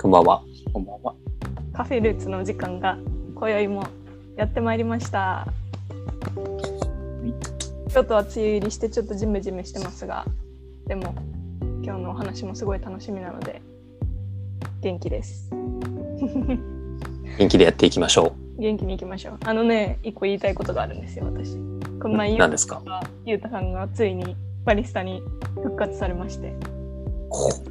[0.00, 0.44] こんばんは。
[0.72, 1.14] こんばんは。
[1.72, 2.96] カフェルーツの時間が
[3.34, 3.84] 今宵も
[4.36, 5.48] やってまいりました。
[7.90, 10.24] ちょっとは梅雨入りしてちょっとジメジメしてますが、
[10.86, 11.16] でも
[11.82, 13.60] 今日のお話もすごい楽しみなので
[14.82, 15.50] 元気です。
[17.36, 19.38] 元気でやっていきましょ元気に行きましょう。
[19.44, 21.56] あのね、一個言いたいことがあるんですよ、私。
[22.00, 22.80] この前、何ですか？
[23.26, 25.20] ゆうたさんがついにバリスタに
[25.56, 26.77] 復活されまして、う。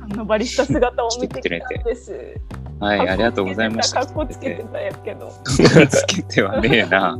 [0.01, 2.35] あのバリスタ姿を見てきたんです。
[2.79, 4.05] はい、ありがとうございました。
[4.05, 5.31] かっこつけてたやけど。
[5.43, 7.17] つけてはねえな。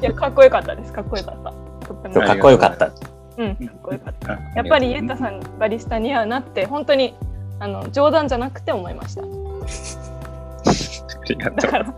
[0.00, 0.92] いや、かっこよかったです。
[0.92, 1.52] かっこよかった。
[1.86, 2.90] とってもかっこよかった。
[3.36, 4.32] うん、かっこよかった。
[4.56, 7.14] やっぱりゆうたさんバリスタ似合うなって本当に
[7.60, 9.22] あの冗談じゃなくて思いました。
[9.22, 9.24] あ
[11.28, 11.56] りがとう。
[11.56, 11.94] だから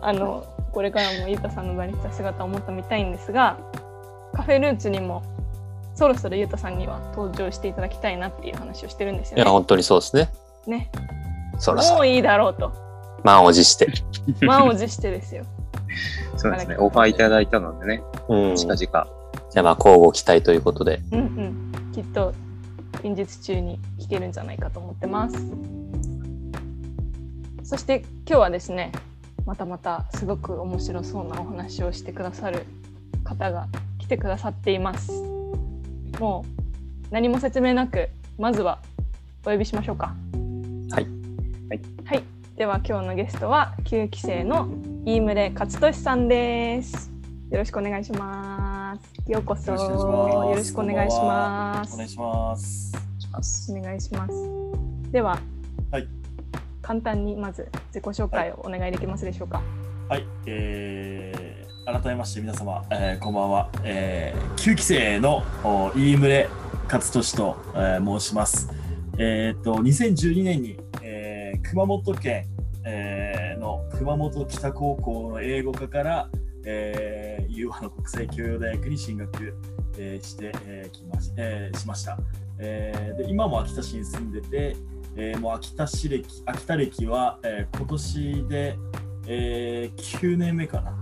[0.00, 3.58] あのこれからもゆうたさんのバリスタ姿をもっと見たいんですが、
[4.32, 5.22] カフェルーツにも
[6.00, 10.30] そろそろゆうたさんには登場していただきたいなっていう話をしてるんですいや、よ本当にそうですね。
[10.66, 10.76] ね。
[10.78, 10.90] ね、
[11.58, 12.72] そろそろもういいだろうと
[13.22, 13.86] 満を持して。
[14.40, 15.44] 満を持してですよ。
[16.38, 16.76] そうですね。
[16.78, 18.56] オファーいただいたのでね、うん。
[18.56, 19.06] じ近々。
[19.56, 21.02] ゃあまあ、交互期待ということで。
[21.12, 21.92] うんうん。
[21.92, 22.32] きっと
[23.02, 25.36] 近日中に聞けるんじゃないかと思ってます。
[27.62, 28.90] そして今日はですね、
[29.44, 32.64] またまたすごく面白そうなお話をしてくださる
[33.22, 35.39] 方が来てくださっています。
[36.20, 36.44] も
[37.08, 38.78] う何も説明なく、まずは
[39.46, 40.14] お呼びしましょうか。
[40.90, 41.06] はい。
[41.70, 41.80] はい。
[42.04, 42.22] はい。
[42.56, 44.68] では今日のゲストは9期生の
[45.06, 47.10] 飯村勝利さんです。
[47.50, 49.32] よろしくお願いします。
[49.32, 49.72] ようこそ。
[49.72, 51.94] よろしくお願いします。
[51.94, 52.92] お願いします。
[53.32, 55.12] ますお願いします。
[55.12, 55.40] では、
[55.90, 56.06] はい
[56.82, 59.62] 簡単にまず自己紹介をお願いできますでしょうか。
[60.08, 63.70] はい、えー、改めまして皆様、えーこんばんは。
[63.82, 65.42] えー、9期生の
[65.94, 66.48] 飯村
[66.92, 68.68] 勝利と、えー申します。
[69.18, 72.46] えっ、と、2012年に、えー熊本県、
[72.84, 76.28] えーの熊本北高校の英語科から、
[76.64, 79.54] えー、の国際教養大学に進学、
[79.98, 82.18] えーして、えーきましえーしました。
[82.58, 84.76] えーで今も秋田市に住んでて、
[85.16, 88.78] えーもう秋田市歴秋田歴は、えー今年で、
[89.26, 90.92] えー9年目かな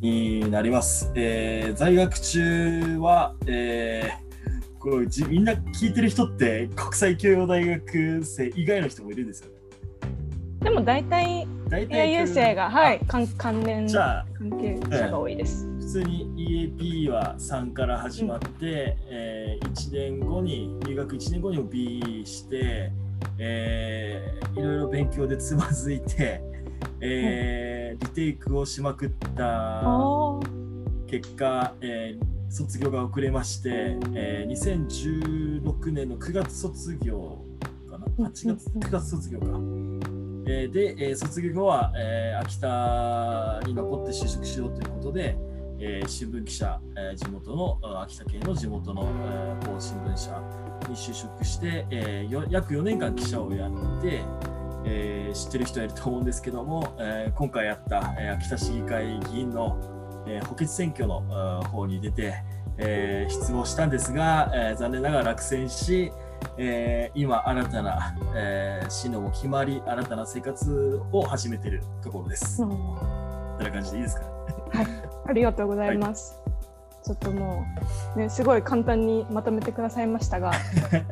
[0.00, 1.10] になります。
[1.14, 4.28] えー在学中は、えー
[4.78, 9.54] こうじみんな聞いてる人って国際教養大学生以外の人もいるんですよね。
[10.60, 15.66] でも大体大 AI 優勢が、はい、関関連じゃあ関係者が多いです。
[15.80, 22.92] 普通に EAP は3から始まって、え1年後に入学1年後にも B して、
[23.38, 26.40] えーいろいろ勉強でつまずいて、
[27.00, 29.82] えーリテイクをしまくった
[31.06, 34.50] 結果、えー卒業が遅れまして、えー
[35.62, 37.44] 2016年の9月卒業
[37.90, 38.88] かな？8月うんうんうん。
[38.88, 45.36] 9月卒業か、えーで、えー卒業後は、えー秋田に残って就職しようということで、
[45.78, 50.42] えー新聞記者、えー地元のあ秋田県の地元の、えー某新聞社
[50.88, 54.22] に就職して、えーよ約4年間記者をやって、
[54.90, 59.76] えー知ってる人はいると思うんですけども、えー今回やった、えー秋田市議会議員の、
[60.26, 61.20] えー補欠選挙の
[61.64, 62.34] 方に出て、
[62.78, 66.10] えー失望したんですが、えー残念ながら落選し、
[66.56, 72.62] えー今新たな、えー進路も決まり新たな生活を始めているところです。
[72.62, 72.74] うんこ
[73.60, 74.22] んな感じでいいですか？
[75.26, 76.38] ありがとうございます。
[77.04, 77.64] ちょっとも
[78.16, 80.52] う、ね、すごい簡単にまとめてくださいましたが、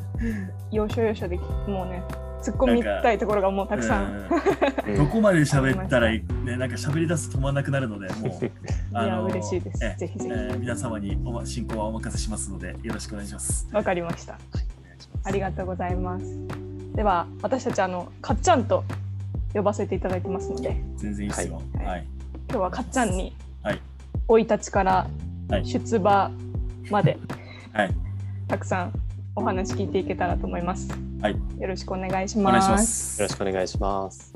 [0.70, 2.02] 要所要所でもうね、
[2.50, 4.04] 突っ込みたいところがもうたくさん。
[4.04, 8.50] うん どこまで喋ったらいい、ね、なんか喋り出すと止まらなくなるので、もう、 い
[8.92, 9.84] や、嬉しいです。
[9.84, 13.66] えぜひぜえー皆様におま進行はお任せしますので、よろしくお願いします。
[13.68, 13.74] ひ。
[13.74, 14.38] わかりました。
[15.24, 16.24] ありがとうございます。
[16.94, 18.84] では、私たち、あの、かっちゃんと
[19.52, 21.60] 呼ばせていただいてますので、全然いいですよ。
[21.74, 22.06] はいはい。
[22.48, 23.80] 今日はかっちゃんにはい
[24.28, 25.06] 生い立ちから
[25.48, 26.30] はい出馬
[26.90, 27.18] まで
[27.72, 27.94] はい。
[28.46, 28.92] たくさん
[29.38, 30.88] お話聞いていけたらと思います。
[31.20, 31.36] はい。
[31.60, 32.70] よろしくお願いしお願いします。
[32.70, 33.20] ます。
[33.20, 34.32] よろしくお願いします。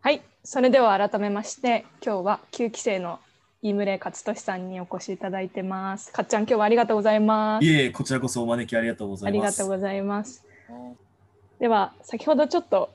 [0.00, 3.20] はい、それでは改めまして今日は9期生の
[3.60, 6.10] 飯村勝利さんにお越しいただいてます。
[6.12, 7.66] かっちゃん今日はありがとうございます。
[7.66, 9.58] いえこちらこそお招きありがとうござあいます。
[9.58, 10.46] りがとうございます。
[11.60, 12.88] では先ほどちょっと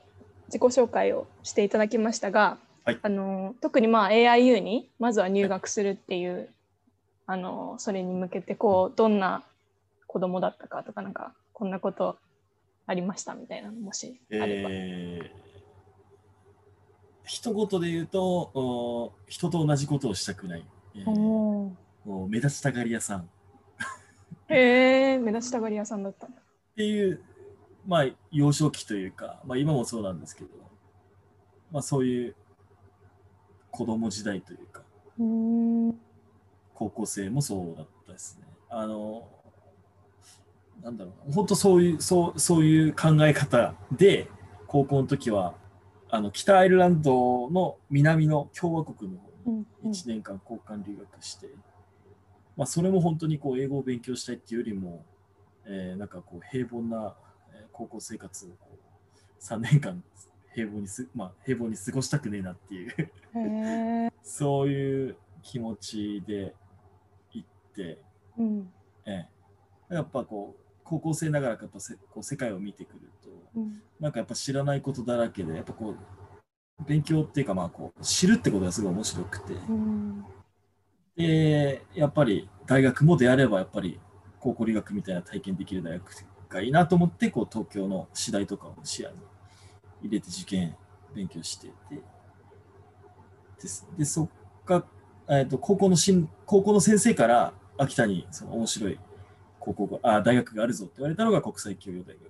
[0.48, 2.58] 自己紹介をしていただきましたが、
[2.88, 2.98] はい。
[3.02, 6.48] あの特にまあ AIU にまずは入学するっていう、
[7.26, 9.42] あのそれに向けてこうどんな
[10.06, 12.16] 子供だったかとかなんかこんなこと
[12.86, 14.68] ありましたみたいなのもしあれば。
[14.72, 15.48] えー
[17.30, 18.22] 一言で言うと
[18.54, 20.64] お人と同じことをしたくない、
[20.94, 21.10] えー。
[21.10, 22.08] おー。
[22.08, 23.28] もう目立ちたがり屋さん。
[24.48, 26.26] へえ目立ちたがり屋さんだった。
[26.26, 26.30] っ
[26.74, 27.20] ていう、
[27.86, 30.48] まあ、幼少期というか、まあ、今もそうなんですけど、
[31.70, 32.34] まあ、そういう
[33.78, 34.82] 子供時代というか、
[36.74, 38.44] 高校生もそうだったですね。
[38.68, 39.28] あの、
[40.82, 44.26] なんだろうな、本当そういう、そう、そういう考え方で、
[44.66, 45.54] 高校の時は、
[46.10, 49.90] あの、北アイルランドの南の共和国の方にうんうん。
[49.92, 51.46] 1年間交換留学して、
[52.56, 55.04] まあ、それも本当にこう英語を勉強したいっていうよりも、
[55.66, 57.14] えーなんかこう平凡な
[57.52, 60.02] えー高校生活をこう3年間
[60.54, 63.12] 平凡にす、まあ、平凡に過ごしたくねえなっていう。
[64.22, 66.54] そういう気持ちで
[67.32, 68.02] 行って、
[68.36, 68.72] うん。
[69.04, 69.28] え
[69.90, 73.82] え、やっぱこう高校生ながらやっぱせこう世界を見てくるとうん。
[74.00, 79.54] なんかやっぱ知らないことだらけでやっぱこう勉強っていうかまあこう知るってことがすごい面白くて。
[79.54, 80.24] うん。
[81.16, 83.98] でやっぱり大学もであればやっぱり
[84.38, 89.16] 高校留学みたいな体験できる大学がいいなと思ってこう東京の次第とかを視野に
[90.02, 90.76] 入れて受験
[91.14, 91.72] 勉強してて。
[93.60, 93.86] です。
[93.96, 94.28] でそっ
[94.64, 94.84] か、
[95.28, 98.98] えー、と高校のしん高校の先生から秋田にその面白い
[99.58, 102.28] 高校があ大学があるぞって言われたのが国際教養大学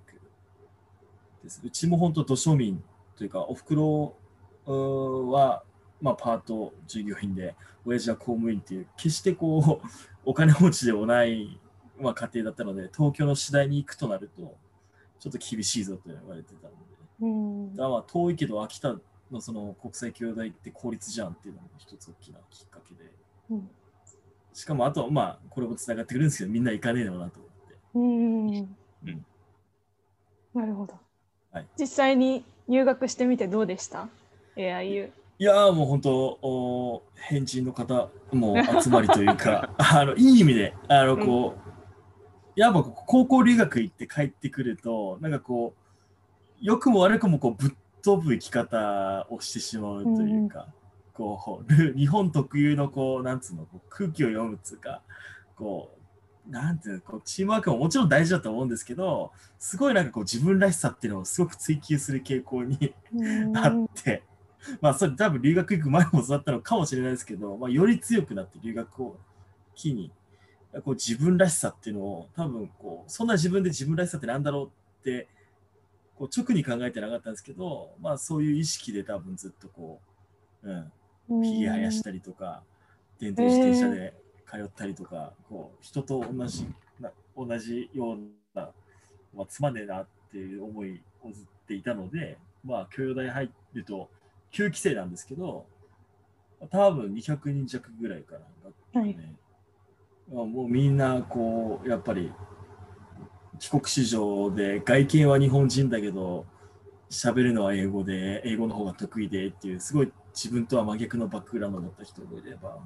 [1.43, 1.61] です。
[1.63, 2.83] うちも本当土庶民
[3.17, 4.15] というかおふくろ
[4.65, 5.63] は、
[6.01, 7.55] まあ、パート従業員で
[7.85, 9.87] 親父は公務員っていう決してこう
[10.25, 11.59] お金持ちでもない、
[11.99, 14.55] まあ、家庭だったので東京の次第に行くとなると
[15.19, 16.98] ちょっと厳しいぞと言われてたので。
[17.21, 17.75] うん。
[17.75, 18.95] だからまあ遠いけど秋田
[19.31, 23.11] のその国際教養大って公立じゃんっていうのも一つ大きなきっかけで。
[23.51, 23.69] うん。
[24.53, 27.75] しかもあとはまあこれもつながってくるんですけどみんな行かねえだろうなと思って。
[27.95, 28.47] うん
[29.07, 29.25] うん
[30.53, 30.95] なるほど、
[31.51, 31.67] はい。
[31.79, 34.09] 実際に入学してみてどうでした
[34.55, 35.11] ？AIU
[35.41, 41.55] いやーもう本当お変人の方も集まりというか あのいい意味であのこ
[42.55, 45.88] う、やっぱ高校留学行って帰ってくるとなんかこう
[46.61, 47.71] 良くも悪くもこうぶっ
[48.01, 50.67] 飛ぶ生き方をしてしまうというか、
[51.13, 55.01] こうル日本特有のこうなんつうのこう空気を読むっつうか
[55.55, 55.91] こ
[56.47, 62.93] うなんていうのこうチームワークももちろん大事だと思うんですけどすごいなんかこう自分らしさっていうのをすごく追求する傾向に
[63.55, 64.23] あって、
[64.81, 69.17] まあそれ多分留学行く前もそうだったのかもしれないですけど、まあ、より強くなって留学を
[69.75, 70.11] 機に
[70.85, 75.27] こう自分らしさっていうのを多分こうそんな自分で自分らしさってなんだろうって
[76.19, 80.01] こう直に考えてなかったんですけど、まあ、そういう意識で多分ずっとこ
[80.63, 80.91] う、うん、
[81.29, 81.43] うん。
[81.43, 82.61] ひげ生やしたりとか
[83.21, 84.13] 電動自転車で
[84.45, 86.67] 通ったりとか、こう人と同じ
[86.99, 88.17] な同じよう
[88.53, 88.69] な、
[89.33, 94.09] まあ、つまんねえなっていう思いをずっていたので、まあ、教養大入ると
[94.51, 95.65] 9期生なんですけど
[96.69, 98.35] 多分200人弱ぐらいか
[98.93, 99.35] なね、
[100.33, 102.31] まあもうみんなこうやっぱり
[103.59, 106.45] 帰国子女で外見は日本人だけど
[107.09, 112.77] 喋るのは英語で英語の方が得意でっていうすごい自分とは真逆のバックグラウンドを持った人もいれば。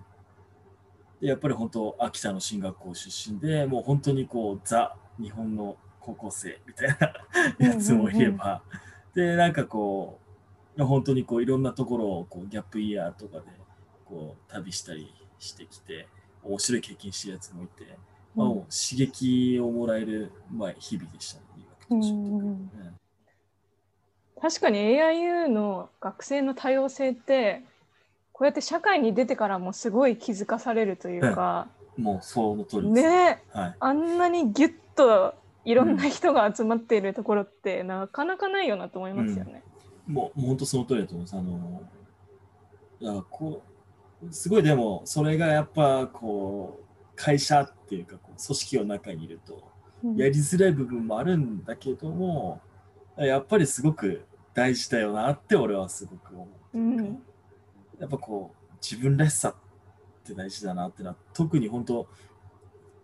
[1.22, 6.98] でやっぱり本当秋田の進学校出身でもう本当にこうザ日本の高校生みたい
[7.60, 8.62] なやつもいれば、
[9.14, 10.20] でなんかこ
[10.78, 13.46] う本当にこういろんなところをこうギャップイヤーとかで
[14.04, 16.08] こう旅したりしてきて
[16.44, 17.98] 面白い経験してるやつもいて、
[18.36, 21.44] まあ、刺激をもらえる、まあ、日々でしたね。
[24.42, 27.62] 確かに AIU の学生の多様性って
[28.34, 33.08] こうやって社会に出てからもすごい気づかされるというか、もうその通りです。
[33.08, 33.44] ね。
[33.52, 39.64] はい、あんなにギュッといろんな人が集まっているところってなかなかないよなと思いますよね。
[40.08, 41.38] もうもう本当その通りだと思います。
[41.38, 41.82] あの
[43.00, 43.62] いやこ
[44.28, 46.83] うすごいでもそれがやっぱこう
[47.16, 49.64] 会社っていうかこう組織の中にいると
[50.04, 50.16] うん。
[50.18, 52.62] やりづらい部分もあるんだけども
[53.18, 56.78] やっぱりすごく大事だよなって俺はすごく思う。
[56.78, 57.24] うん。
[58.00, 59.56] やっぱこう自分らしさっ
[60.26, 62.08] て大事だなってな特に本当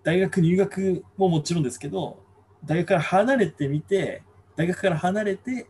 [0.03, 2.23] 大学入学ももちろんですけど
[2.65, 4.23] 大学から離れてみて
[4.55, 5.67] 大学から離れて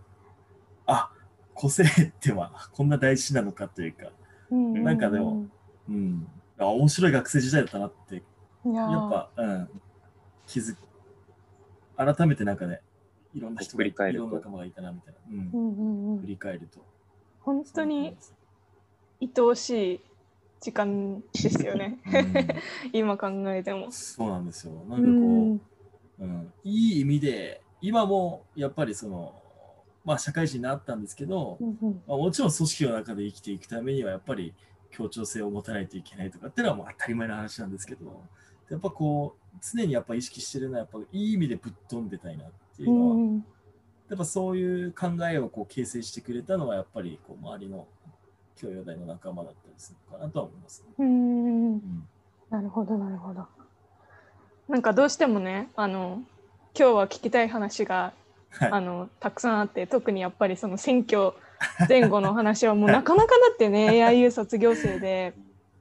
[0.85, 1.11] あ
[1.53, 1.87] 個性っ
[2.19, 4.11] てはこんな大事なのかというか、
[4.49, 4.83] うん。
[4.83, 5.45] なんかでも
[5.89, 8.21] うん、あ面白い学生時代だったなってい
[8.73, 9.69] やっぱ、うん、
[10.47, 10.75] 気づ
[11.95, 12.81] 改めてなんかね
[13.33, 14.25] いろんな人が振り返ると。
[14.25, 15.49] いろんな仲間がいたなみたいな、うん。
[15.53, 16.21] うんうんうん。
[16.21, 16.79] 振り返ると。
[17.41, 18.17] 本当に
[19.21, 20.01] 愛おしい
[20.61, 21.99] 時間ですよね。
[22.05, 22.47] うん。
[22.93, 23.91] 今考えても。
[23.91, 24.73] そうなんですよ。
[24.73, 25.61] なんかこう、うん。
[26.19, 29.41] うん、いい意味で今もやっぱりその
[30.03, 32.03] まあ社会人になったんですけど、うんうん。
[32.07, 34.53] まあ、もちろん組織の中で生きていくためにはやっぱり
[34.91, 38.23] 協調性を持たないといけないとかっていうのはもう当たり前の話なんですけど
[38.69, 43.45] やっぱこう常にやっぱ意識してるのはやっぱいい意味でぶっ飛んでたいなっていううのは、ん
[44.09, 47.87] やっぱそういう考えをこう形成してくれたのはやっぱりこう周りの
[48.55, 50.93] 教養大の仲間だったりするのかなとは思います、ね。
[50.97, 52.07] うんうん
[52.49, 53.45] なるほどなるほど。
[54.67, 56.23] なんかどうしてもねあの
[56.77, 58.13] 今日は聞きたい話が
[58.49, 61.33] はいあのたくさんあって特にやっぱりその選挙
[61.87, 65.33] 前後の話はもうなかなかだってね AIU 卒業生で。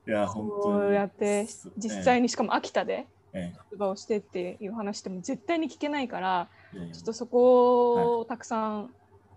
[0.06, 0.62] いや、本当に。
[0.62, 6.48] そうやって実際にしかも秋田でえ出馬をしてっていう話でも絶対に聞けないから
[6.92, 8.90] ちょっとそこをたくさん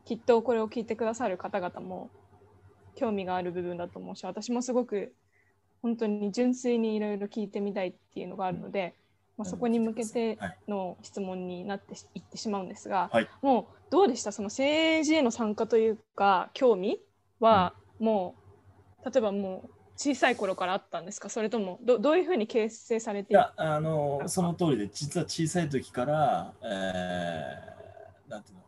[0.06, 2.10] きっとこれを聞いてくださる方々も
[2.96, 5.14] 興味がある部分だと思うし私もすごく
[5.82, 8.94] 本当に純粋にいろいろ聞いてみたいっていうのがあるので、
[9.38, 13.30] まあ、そこに向けてはいの質問になっていってしまうんですが、はい。
[13.42, 14.32] もうどうでした？
[14.32, 17.00] その政治への参加というか興味
[17.40, 18.36] はも
[19.06, 21.30] う、例えばもう小さい頃からあったんですか？
[21.30, 24.30] それともどどういうふうに形成されていや、あの、か。
[24.30, 28.62] その通りで、実は小さい時から、えー、なんていうの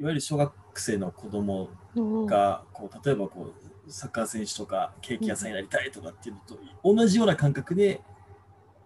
[0.00, 3.52] いわゆる小学生の子供うんが、こう例えばこ
[3.86, 8.00] う、サッカー選手とかケーキ屋さんになりたいとかっていうのと、同じような感覚で、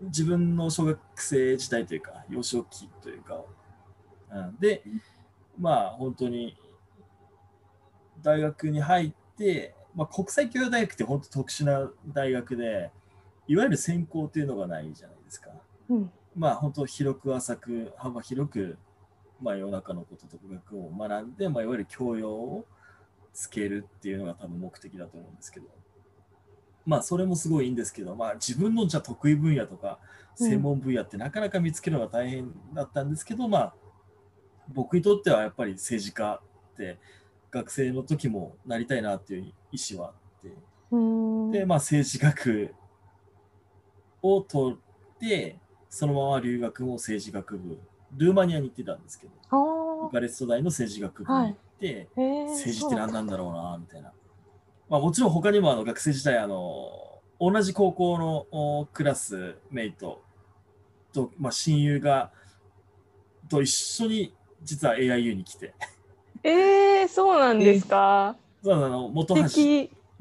[0.01, 3.43] 自分の小学生時代というか、幼少期というか、
[4.33, 4.83] うん、で、
[5.58, 6.56] まあ、本当に、
[8.23, 12.90] 大学に入って、まあ、国際教養大学って本当特殊な大学で、
[13.46, 15.50] いわゆる専攻っていうのがないじゃないですか。
[15.88, 18.76] うんまあ本当広く浅く幅広く、
[19.40, 22.66] まあ、世の中のこととか学を学んで、まあ、いわゆる教養を
[23.32, 25.66] つけるっていうのが多分目的だと思うんですけど
[26.87, 29.99] まあそれもすごいいいんですけど、まあ、自分のじゃあ得意分野とか
[30.38, 33.75] うん専門分野ってなかなか見つけるのが大変だったんですけど、まあ
[34.73, 36.40] 僕にとってはやっぱり政治家
[36.75, 36.99] って
[37.50, 40.56] 学生の時もなりたいなっていう意思はあって。
[40.90, 42.75] うんで、まあ、政治学
[44.23, 47.78] を取って、そのまま留学も政治学部、
[48.16, 54.12] ルーマニアに行ってたんですけど、あブカレスト大の政治学部に行って、ーへー政治って何なんだろうな、みたいな。
[54.88, 60.23] まあ、もちろん他にもあの学生時代、あの、同じ高校のおクラスメイト
[61.12, 62.33] と、まあ、親友が、
[63.49, 65.75] と一緒に実は AIU に来て、
[66.42, 68.37] えー、そうなんですか？
[68.62, 69.09] そうあの。
[69.09, 69.42] 元橋。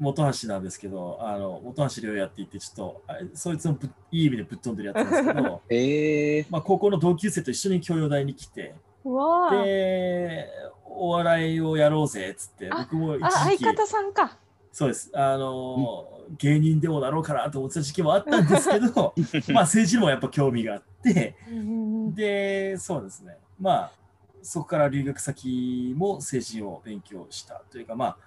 [0.00, 8.74] 本橋なんですけど、あの本橋良也って言って、ちょっとあそいつもぶいい意味でぶっ飛んでるやつなんですけど、 ええまあ高校の同級生と一緒に教養大に来て、
[9.04, 9.64] わあ。
[9.64, 10.48] で、
[10.84, 14.36] お笑いをやろうぜっつって、あ僕も一あ、相時期、方さんか。
[14.72, 16.08] そうです、あの、
[16.38, 19.14] 芸人でもなろうかなと思ってた時期もあったんですけど、
[19.54, 21.36] まあ政治にもやっぱ興味があって、
[22.14, 23.92] で、そうですね、まあ、
[24.44, 28.18] そこから留学先も政治を勉強したというか、まあ、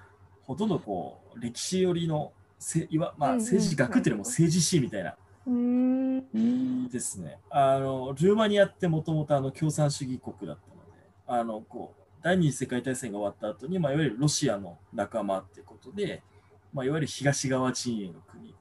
[0.44, 6.90] ほとんどこう、歴史寄りの、せいわまあ、政治学っていうのも政治史みたいな、うーん。
[6.90, 7.38] ですね。
[7.52, 16.24] あの、ルーマニアってもともとあの共産主義国だったので、あの、こう、第二次世界大戦が終わった後に、まあ、いわゆるロシアの仲間ってことで、
[16.74, 18.54] まあ、いわゆる東側陣営の国で、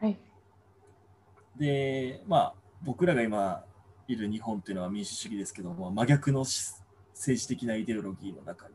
[0.00, 0.18] はい。
[1.56, 3.64] で、まあ、僕らが今
[4.06, 6.74] いる日本というのは民主主義ですけども、真逆のし
[7.18, 8.74] 政治的なイデオロギーの中で、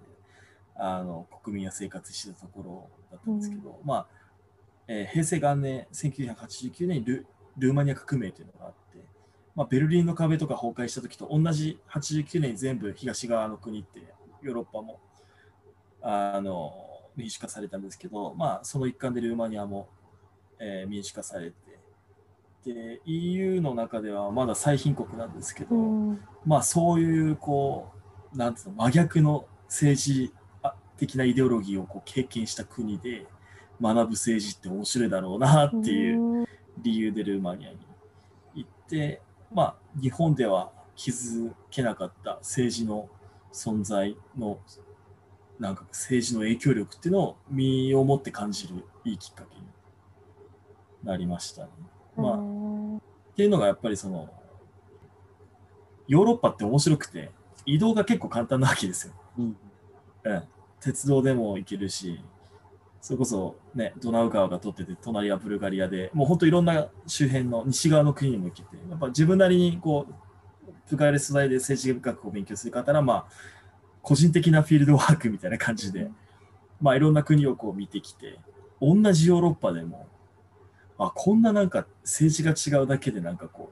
[0.75, 4.07] あの国民は生活してたところだったんですけど、まあ、
[4.87, 7.25] えー平成元年、1989年にル
[7.57, 8.99] ルーマニア革命というのがあって、
[9.55, 13.99] まあ、ベルリンの壁とか崩壊した時と同じ89年に全部東側の国って
[14.41, 14.99] ヨーロッパも
[16.01, 16.73] あの
[17.15, 19.87] 民主化されたんですけど、まあ、その一環でルーマニアも、
[20.59, 21.55] えー民主化されて、
[22.65, 26.21] で EU の中ではまだ最貧国なんですけど、うん。
[26.45, 28.02] まあそういうこう、
[28.33, 30.33] なんつうの、真逆の政治
[30.97, 33.25] 的なイデオロギーをこう経験した国で
[33.81, 36.45] 学ぶ政治って面白いだろうなっていううん。
[36.79, 37.77] 理由でルーマニアに
[38.55, 39.21] 行って、
[39.53, 43.09] まあ日本では気づけなかった政治の
[43.51, 44.59] 存在の、
[45.59, 49.67] なんか政治の影響力っていうのを身をもって感じるいいきっかけに
[51.03, 51.69] なりましたね。
[52.15, 54.29] まあ、うんっていうのがやっぱりその
[56.07, 57.31] ヨーロッパって面白くて
[57.65, 59.13] 移動が結構簡単なわけですよ。
[59.37, 59.57] うん。
[60.25, 60.43] うん、
[60.79, 62.19] 鉄道でも行けるし
[63.01, 70.13] それこそねドナウ川が通ってて隣はブルガリアでもう本当いろんな周辺の西側の国にも行けてやっぱ自分なりにこう
[70.89, 73.25] ブカレスト大で政治学を勉強する方はまあ
[74.01, 76.09] 個人的なフィールドワークみたいな感じで、
[76.81, 78.37] まあいろんな国をこう見てきて
[78.81, 80.07] 同じヨーロッパでも
[80.97, 83.71] あこんななんか政治が違うだけでなんかこ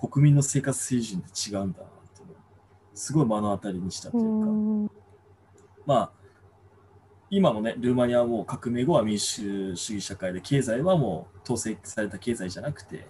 [0.00, 1.86] う国民の生活水準って違うんだな
[3.00, 4.90] すごい目の当たりにしたというか、うん。
[5.86, 6.10] まあ
[7.30, 13.06] 今もねルーマニアはもう革命後は民主主義社会で経済はもう統制された経済じゃなくて、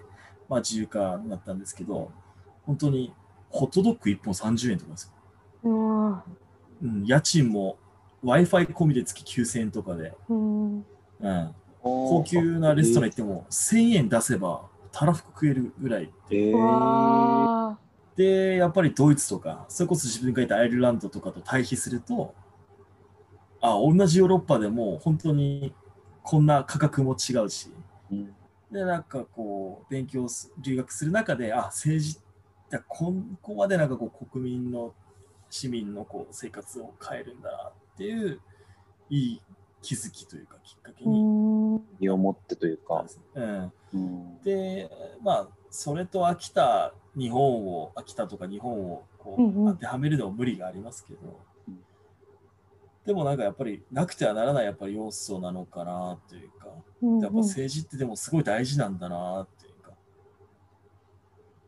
[0.49, 2.13] まあ、自由化になったんですけど
[2.67, 3.13] 本当に
[3.49, 5.13] ホットドッグ1本30円とかです
[5.65, 6.23] よ。
[6.83, 7.77] うん、家賃も
[8.25, 10.77] Wi-Fi 込みで月9000円とかで、うん。
[10.77, 17.79] うん、高級なレストラン行っても1000円出せばたらふく食えるぐらいえー、うわ
[18.17, 22.35] でやっぱりドイツとかそれこそ自分がいたアイルランドとかと対比すると
[23.61, 25.75] あ同じヨーロッパでも本当に
[26.23, 27.73] こんな価格も違うし
[28.11, 28.35] うん。
[28.71, 33.13] でなんかこう勉強す留学する中であ政治ってこ
[33.43, 34.93] こまでなんかこう国民の
[35.49, 38.41] 市民のこう生活を変えるんだなっていう
[39.09, 39.43] いい
[39.83, 41.51] 気づきというかきっかけうにん
[42.01, 43.05] 身をもってというか。
[43.35, 43.73] うん。
[43.93, 44.43] うん。
[44.43, 44.91] で、
[45.23, 49.73] まあ、それと秋田、日本を、秋田とか日本をこう、うんうん。
[49.75, 51.41] 当てはめるのは無理がありますけど。
[51.69, 51.81] うん、
[53.05, 56.69] でもなんかやっぱりなくてはならないやっぱり要素なのかなというか、
[57.03, 59.93] うんやっぱ政治ってでもすごい大事なんだなっていうか。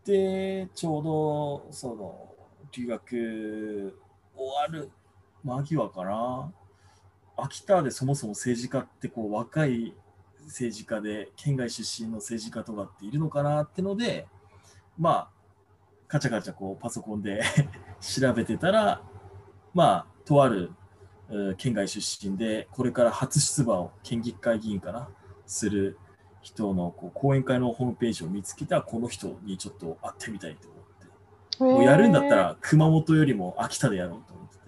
[0.04, 2.34] で、ちょうどその
[2.72, 3.98] 留学
[4.36, 4.90] 終わる
[5.44, 6.52] 間際かな。
[7.36, 9.94] 秋田でそもそも政治家ってこう若い
[10.46, 14.26] 政治家で県外出身の政治家とかっているのかなってので、
[14.98, 15.30] まあ、
[16.12, 17.42] カチャカチャこうパソコンで
[18.00, 19.00] 調べてたら、
[19.72, 20.70] まあ、とある
[21.30, 25.08] えー県外出身で、これから初出馬を県議会議員かな、
[25.46, 25.98] する
[26.42, 34.58] 人のこう講演会のホームページを見つけたこの人にちょっと会ってみたいと思って、もうやるんだったら熊本よりも秋田でやろうと思って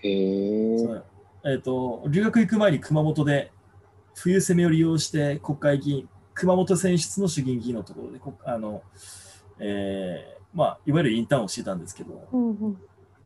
[0.00, 0.08] て。
[0.08, 1.04] へえそう。
[1.44, 3.52] えっ、と、留学行く前に熊本で
[4.14, 8.82] 冬攻めを利用して国会議員、熊本選出の衆議院議員のところで、こあの、
[9.58, 12.78] えーまあ、いわゆるインターンをしてたんですけど、うんうん。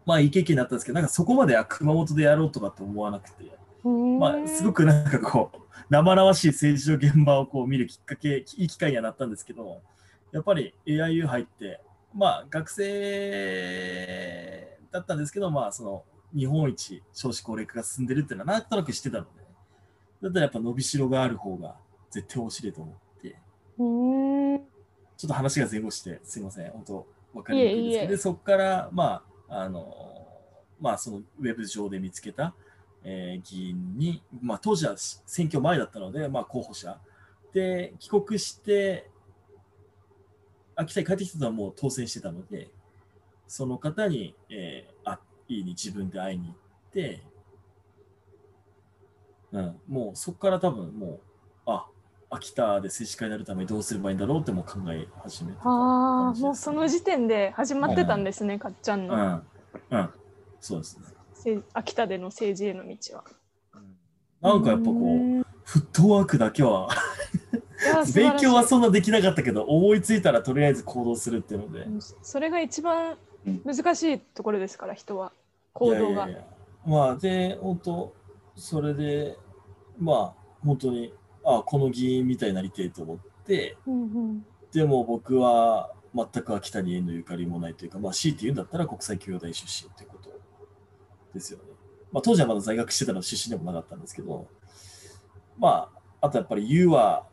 [0.04, 3.44] まあ、いい経験になったんですけど、なんかそこまでは熊本でやろうとかって思わなくて、
[3.84, 5.58] うんまあ、すごくなんかこう、
[5.88, 9.80] 生々しい政治の現場をこう見るきっかけ、いい機会にはなったんですけど、
[10.32, 11.80] やっぱり AIU 入って、
[12.12, 16.02] まあ、学生だったんですけど、まあ、その、
[16.34, 19.30] 日本一少子高齢化が進んでるっていうのはなんとなく知ってたので、
[20.22, 21.76] だったらやっぱ伸びしろがある方が
[22.10, 23.36] 絶対面白いと思って、
[23.78, 23.84] う
[24.56, 24.60] ん
[25.20, 30.26] ちょっと話が前後して、すいません、本当、わかりにくいですけど、でそこから、まあ、あの、
[30.80, 32.54] まあ、そのウェブ上で見つけた、
[33.04, 36.98] えー議員に、まあ、当時は選挙前だったので、まあ、候補者。
[37.52, 39.10] で、帰国して、
[40.76, 42.68] 秋田に帰ってきたのはもう当選してたので、
[43.46, 46.56] その方に、えー、あいいに自分で会いに行っ
[46.92, 47.22] て、
[49.52, 51.20] うん、もうそこから多分もう、
[51.66, 51.86] あ
[52.30, 60.10] 秋田で政治家になるためにどうすればいいんだろうってもう考え始めてたああもうその時点で始まってたんですね、かっちゃんの、うん、うん、
[60.60, 61.06] そうですね。
[61.34, 63.24] せ秋田での政治への道は。
[64.40, 66.88] なんかやっぱこう、んフットワークだけは、
[68.14, 71.86] 勉強はそんなできなかったけど、思いついたらとりあえず行動するっていうので。
[72.22, 73.16] それが一番
[73.64, 75.32] 難しいところですから人は。
[75.72, 76.28] 行動が。
[76.84, 78.12] まあ、で、本当、
[78.56, 79.38] それで、
[79.98, 80.32] まあ、
[80.64, 90.30] 本当に、あこの議員みたいになりてえと思って、うんうんでも僕は全く秋田に縁のゆかりもないというか、まあ、強いて言うんだったら国際教養大出身ってこと
[91.34, 91.64] ですよね。
[92.12, 94.46] まあ、当時はまだ在学してたの出身でもなかったんですけど、
[95.58, 97.26] まあ、あとやっぱり U は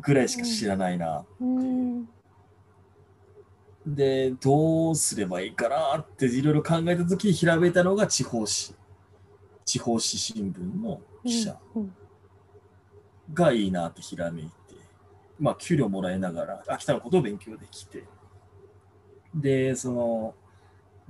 [0.00, 1.24] ぐらいしか知らないな。
[1.40, 2.08] うん
[3.86, 8.76] で、どうすればいいかなっていろいろ考えたときにひらめいたのが地方紙。
[9.66, 11.94] 地方紙新聞の記者うん
[13.34, 14.50] がいいなってひらめいて、
[15.38, 18.04] まあ、給料もらいながら秋田のことを勉強できて、
[19.34, 20.34] で、その、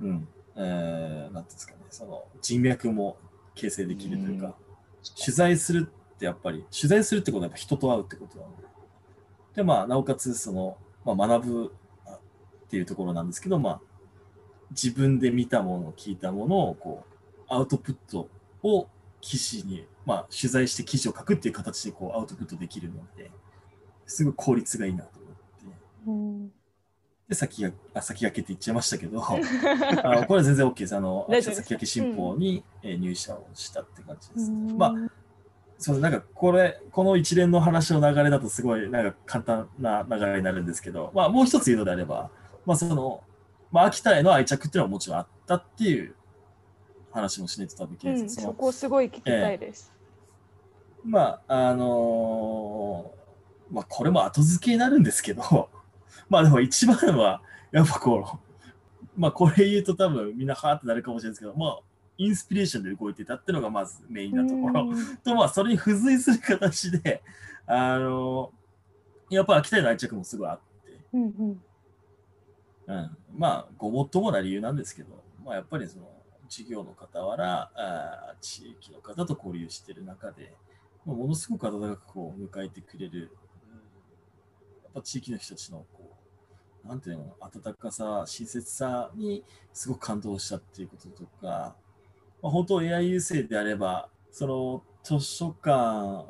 [0.01, 3.17] うん、えー、なんていうんですかね、その人脈も
[3.53, 4.55] 形成できるというか、
[5.17, 8.63] 取材するってやっぱり、取材するってことはやっぱ人と会うってことなので、
[9.55, 11.73] で、まあ、なおかつ、その、まあ、学ぶ
[12.65, 13.81] っていうところなんですけど、まあ、
[14.71, 17.15] 自分で見たもの、聞いたものを、こう、
[17.47, 18.27] アウトプット
[18.63, 18.87] を
[19.21, 23.31] 記事に、まあ、取材して記事を書くっていう形で、こう、アウトプットできるので、
[24.05, 25.35] すごい効率がいいなと思って、
[26.07, 26.51] うん
[27.27, 30.95] で、先があ先駆けって言っちゃいましたけど、 あのこれは全然 OK です。
[30.95, 34.51] あの、先駆け新報に、えー入社をしたって感じです。
[34.51, 34.93] うんまあ、
[35.79, 42.29] そうなんかこれ、この一連の話の流れだとすごいなんか簡単な流れになるんですけど、まあもう一つ言うのであれば、
[42.65, 43.23] まあその、
[43.71, 46.13] まあ秋田への愛着っていうのはもちろんあったっていう
[47.11, 47.97] 話もしないと多分。
[48.03, 49.94] うん、そこすごい聞きたいです。
[51.05, 53.25] まあ、あのー
[53.71, 55.69] まあこれも後付けになるんですけど、
[56.29, 57.41] まあでも一番は、
[57.71, 58.39] やっぱこ
[59.17, 61.79] う、まあこれ言うと多分みんなはーってなるかもしれないですけど、まあ
[62.17, 64.89] インスピレーションで動いてたっていうのがまずメインなところ。
[64.89, 65.17] うん。
[65.17, 67.21] と、まあ、それに付随する形で、
[67.67, 68.53] あの、
[69.29, 71.63] やっぱ秋田への愛着もすごいあって、うんうん。
[72.87, 76.07] うん、まあ、ごもっともな理由なんですけど、まあ、やっぱりその
[76.47, 80.55] 授業の傍らあー地域の方と交流している中で、
[81.05, 83.31] まあ、ものすごく温かくこう迎えてくれる、
[83.69, 83.75] うん
[84.85, 86.15] やっぱ地域の人たちのこ
[86.85, 91.75] う、なんていうの、温かさ、親切さにすごく感動したっていうこととか、
[92.41, 96.25] まあ、本当 AI 優勢であれば、その図書館、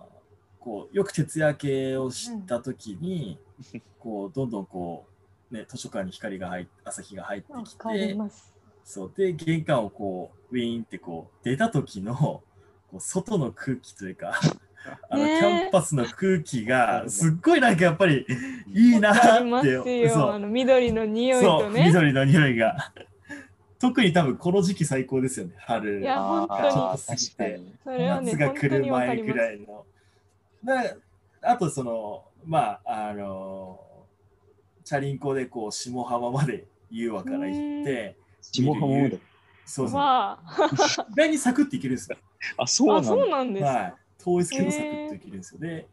[0.60, 3.38] こうよく徹夜明けをしたときに、
[4.00, 5.06] こうどんどんこ
[5.52, 8.18] う、ね、図書館に光が入っ朝日が入ってきて。
[8.84, 12.44] そうで玄関をこうウィーンってこう出た時のこ
[12.94, 14.40] う外の空気というか
[15.10, 18.26] あの、キャンパスの空気がすっごいなんかやっぱり
[18.74, 20.10] いいなってよ。
[20.10, 21.86] そうあの緑の匂いそうとね。
[21.86, 22.92] 緑の匂いが
[23.80, 27.44] 特に多分この時期最高ですよね春いや本当にがちょっと過ぎて
[27.98, 29.34] ね、夏が来る前ぐ。
[29.34, 29.86] らいの。
[30.64, 30.84] な
[31.42, 33.80] あとそのまああの
[34.84, 39.20] チャリンコでこう下浜まで優和から行って下浜まで？
[39.66, 42.18] そうそう意外にサクッていけるんですよ。
[42.58, 43.08] あ、そうなあ、んだ。
[43.10, 43.96] そうなんですか。
[44.26, 44.38] はい。
[44.38, 45.60] 遠いですけどサクッといけるんですよ。
[45.60, 45.88] で、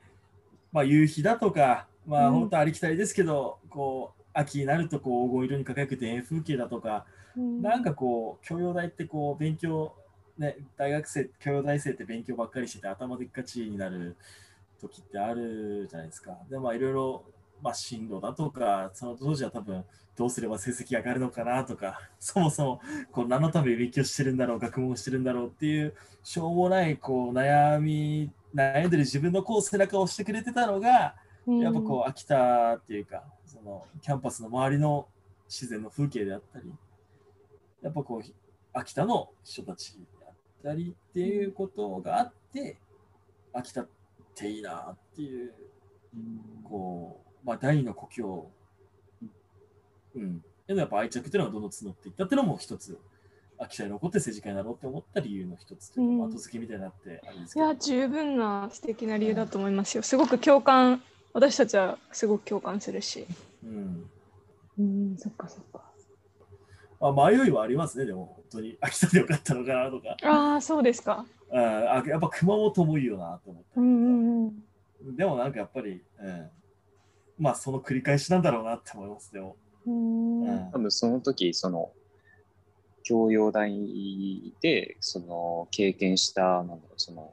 [0.73, 9.95] まあ夕日だとか、まあうん本当ありきたりですけど、こう秋になるとこう黄金色に輝く田園風景だとか、うんなんかこう教養大ってこう勉強
[10.39, 14.17] ね大学生教養大生って勉強ばっかりしてて頭でっかちになる
[14.81, 16.39] 時ってあるじゃないですか。
[16.51, 17.25] でまあいろいろ
[17.63, 19.85] まあ進路だとかその当時は多分
[20.17, 22.81] どうすれば成績上がるのかなとか そもそも
[23.13, 31.15] こう何のために勉強してるんだろう学問してるんだろうっていうしょうもないこう悩み悩んでる自分のこう背中を押してくれてたのが
[31.47, 35.09] やっぱこう秋田っていうかそのキャンパスの周りの
[35.49, 36.73] 自然の風景であったり
[37.81, 38.33] やっぱこう
[38.73, 42.79] 秋田の人たちであったりっていうことがあって
[43.53, 43.89] 秋田っ
[44.35, 45.55] ていいなっていう
[46.65, 48.51] こうまあ第二の故郷
[50.15, 52.99] うんでもやっぱ愛着っていうのがどんどん募っていったっていうのも一つ
[53.59, 60.03] 秋田に残って政治家になろうって思った理由の一つというか、後付けみたいになってあるんですけどいや、十分な素敵な理由だと思いますよ。
[60.03, 61.03] すごく共感、
[61.33, 63.27] 私たちはすごく共感するし。
[63.65, 64.11] うん
[64.79, 65.83] うん、そっかそっか。
[67.01, 70.17] まあ、迷いはありますね、でも、本当に秋田でよかったのかなとか。
[70.23, 71.25] ああ、そうですか。
[71.53, 75.17] ああやっぱ熊本もいいよなと思ったうんうんうん。
[75.17, 76.51] でもなんかやっぱり、うん、
[77.39, 79.57] まあその繰り返しなんだろうなって思います、でも。
[79.87, 81.93] ううんん多分その時、その、
[83.03, 87.33] 教養大で、その、経験した、なんだろう、その、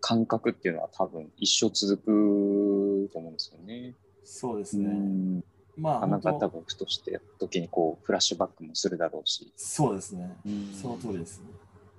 [0.00, 3.88] 感覚っていうのは多分一生続くと思うんですよね。
[3.88, 4.88] うそうですね。
[4.88, 5.44] ん。
[5.76, 9.52] まああなんか本当、多分ふとして時にこう、フラッシュバックもするだろうし。
[9.56, 10.36] そうですね。
[10.46, 11.46] うんその通りですね。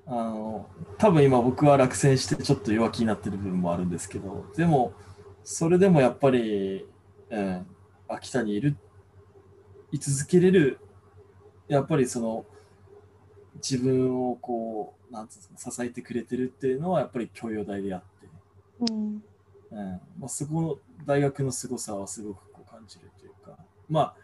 [0.05, 4.93] あの、多分今僕は落選してちょっと弱気になってる部分もあるんですけど、でも、
[5.43, 6.85] それでもやっぱり、
[7.29, 7.67] うん、
[8.07, 8.75] 秋田にいる、
[9.91, 10.79] 居続けれる、
[11.67, 12.45] やっぱりその、
[13.55, 18.27] 自分をこう、なんつうんですか、支えてくれてるっていうのはやっぱり教養大であって、
[18.91, 19.23] うん。
[19.71, 20.01] うん。
[20.19, 23.57] まあ、そこの大学の凄さはすごくこう感じるというか、
[23.89, 24.15] まあ、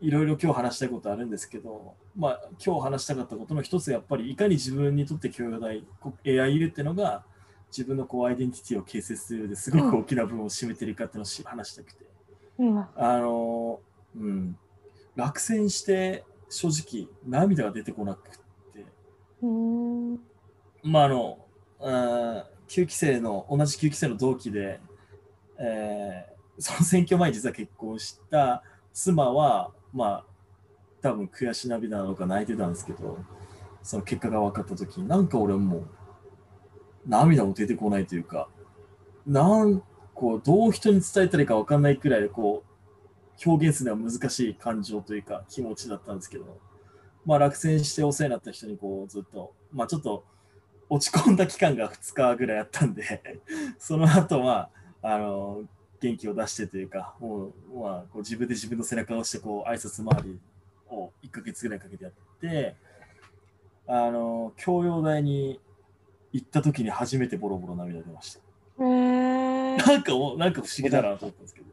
[0.00, 7.24] いろいろ今日話したいことあるんですけど、まあ、今日話したかったことの一つやっぱりいかに自分にとって教養大、こ AIU っていうのが
[7.68, 12.04] 自分のこうアイデンティティを形成する上ですごく大きな部分を占めてるかっていうのをし話したくて、
[12.58, 12.78] うん。
[12.78, 13.80] あの、
[14.16, 14.56] うん、
[15.16, 18.84] 落選して正直涙が出てこなくて、
[19.42, 20.14] うん。
[20.82, 21.38] まああの、
[21.80, 24.80] あー9期生の、同じ9期生の同期で、
[25.58, 28.62] えーその選挙前に実は結婚した
[28.92, 30.24] 妻は、まあ、
[31.02, 33.18] 多分悔し涙なのか泣いてたんですけど、
[33.82, 35.86] その結果が分かった時に、なんか俺もう、
[37.06, 38.48] 涙も出てこないというか、
[39.26, 39.82] なん
[40.14, 46.58] こうどう人に伝えたらいいか分かんないくらい、こう、表現するのは難しい感情というか気持ちだったんですけど、
[47.26, 50.24] まあ落選してお世話になった人にこうずっと、まあちょっと
[50.88, 53.22] 落ち込んだ期間が2日ぐらいあったんで、
[53.78, 54.70] その後は、
[55.02, 55.64] あの、
[56.00, 60.38] 元気を出してというか、もう、まあ、こう自分で自分の背中を押して、こう、挨拶回り
[60.90, 62.76] を1ヶ月ぐらいかけてやって、
[63.86, 65.60] あの、教養大に
[66.32, 68.40] 行った時に初めてボロボロ涙出ました。
[68.80, 69.43] えー
[69.76, 71.66] なんかもう、なんか不思議だなと思ったんですけど。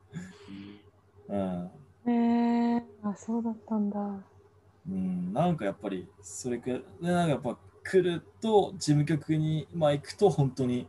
[1.29, 1.71] うん。
[2.05, 3.99] えー、あ、そうだったんだ。
[4.89, 10.87] うん、なんかやっぱりそれくらいでなんかやっぱ来ると事務局に、まあ、行くと本当に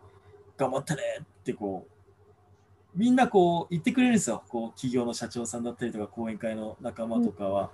[0.57, 7.70] 頑張ってねってこうみんなこう言ってくれるんですよこう企業の社長さんだったりとか講演会の仲間とかは、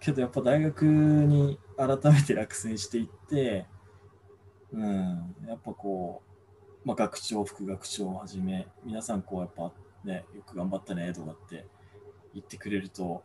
[0.00, 3.66] けどやっぱ大学に改めて落選していって
[4.72, 6.31] うんやっぱこう、
[6.84, 9.70] まあ、学長副学長をはじめ皆さんこうやっぱ
[10.04, 11.64] ねよく頑張ったねとかって
[12.34, 13.22] 言ってくれると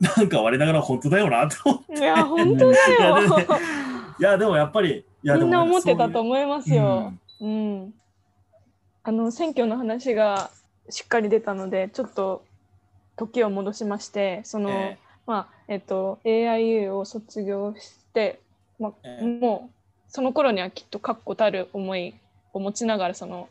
[0.00, 1.98] なんか我ながら本当だよなと思って。
[1.98, 3.18] いや本当だよ。
[4.20, 7.12] いや、でもやっぱり、いやみんな思ってたと思思いますよ。
[7.40, 7.94] うん、
[9.02, 10.50] あの選挙の話が
[10.90, 12.44] しっかり出たのでちょっと
[13.16, 18.40] 時を戻しましてその、えまあえっと AIU を卒業して、
[18.78, 19.24] まあええ。
[19.24, 19.74] もう
[20.08, 22.14] その頃にはきっと確固たる思い
[22.58, 23.48] を持ちながらその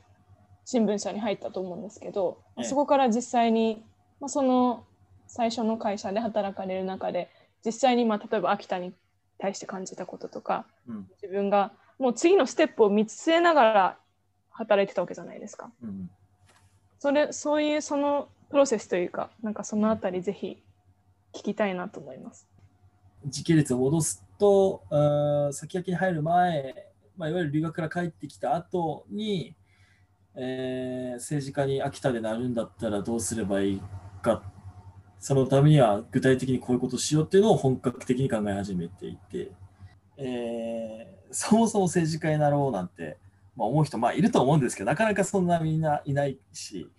[0.66, 3.84] 新聞社に入ったと思うんですけど、ええそこから実際に、
[4.20, 4.84] まあ、その
[5.28, 7.30] 最初の会社で働かれる中で
[7.66, 8.94] 実際に、まあ、例えば秋田に
[9.38, 13.98] 対して感じたこととかうん自分がもう次のステップを見据えながら
[14.52, 15.72] 働いてたわけじゃないですか。
[15.82, 16.10] うん
[17.00, 20.58] それそういうそのプロセスというかなんかそのあたりぜひ
[21.34, 22.48] 聞きたいなと思います。
[23.26, 24.84] 時系列を戻すと、
[25.52, 26.87] 先焼きに入る前、
[27.18, 29.56] まあ、いわゆる留学から帰ってきた後に、
[30.36, 33.82] えー政治家に秋田でなるんだったらどうすればいい
[34.22, 34.44] か、
[35.20, 39.52] そのためには具体的にこういうことをしようっていうのを本格的に考え始めていて、
[40.18, 43.18] えーそもそも政治家になろうなんて、
[43.56, 46.90] まあ、思う人、まあ、いると思うんですけど、なかなかそんなみんないないし、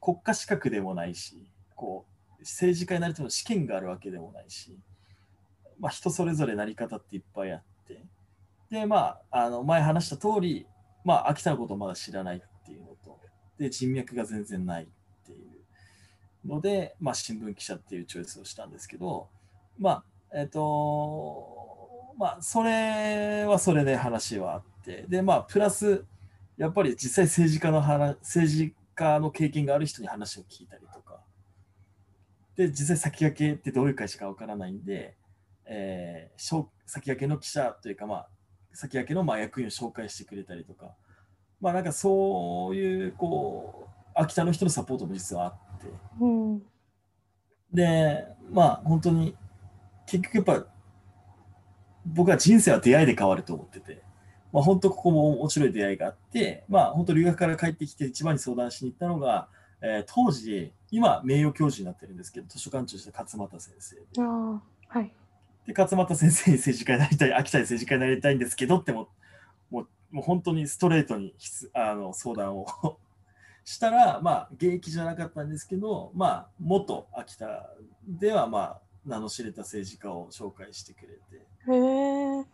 [0.00, 2.06] 国家資格でもないし、こ
[2.38, 4.78] う政治家になるための試験があるわけでもないし、
[5.78, 7.73] まあ、人それぞれなり方っていっぱいあって、
[8.74, 10.66] で、まあ、あの前話した通り、
[11.04, 13.18] まあ、秋田のことをまだ知らないっていうのと、
[13.56, 14.86] で、人脈が全然ないっ
[15.24, 19.28] ていうので、まあ、新聞記者っていうチョイスをしたんですけど、
[19.78, 26.04] まあ、えっ、と、まあ、それはそれで話はあって、で、まあ、プラス、
[26.56, 31.20] やっぱり実際政治家の話、政治家の経験がある人に話を聞いたりとか、
[32.56, 35.16] で、実際先駆けってどういう会社かわからないんで、
[35.66, 38.28] えー先駆けの記者というか、まあ、
[38.74, 40.94] 先駆けのまあ役員を紹介してくれたりとか、
[41.60, 45.86] まあなんかそういう、こう、秋田の人のサポートも実はあって、
[46.20, 46.62] うん
[47.72, 49.34] で、まあ本当に、
[50.06, 50.66] 結局やっぱ、
[52.06, 54.02] 僕は人生は出会いで変わると思ってて、
[54.52, 59.48] まあ本当ここも面白い出会いがあって、まあ本当留学から帰ってきて一番に相談しに行ったのが、
[59.80, 64.02] えー当時、今名誉教授になってるんですけど、図書館長して勝俣先生で。
[64.18, 65.12] あはい。
[65.66, 69.08] で、勝俣先生に政治家になりたい、秋田に政治家になりたいんですけどっても、
[69.70, 72.66] もうもう本当にストレートに質あの相談を
[73.64, 77.68] したら、まあ、現役じゃなかったんですけど、まあ、元秋田
[78.06, 81.44] では、まあ、名の知れた政治家を紹介してくれて、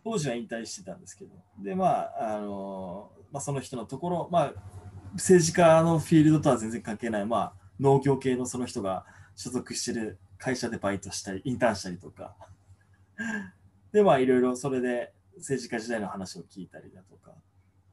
[0.03, 4.53] 当時は引退してたんですけど、で、まあ、あのまあ、その人のところ、まあ、
[5.13, 12.33] 政治家のフィールドとは全然関係ない、まあ、農業系のその人が所属してる会社でバイトしたり、インターンしたりとか、
[13.91, 17.31] で、まあ、いろいろそれで政治家時代の話を聞いたりだとか、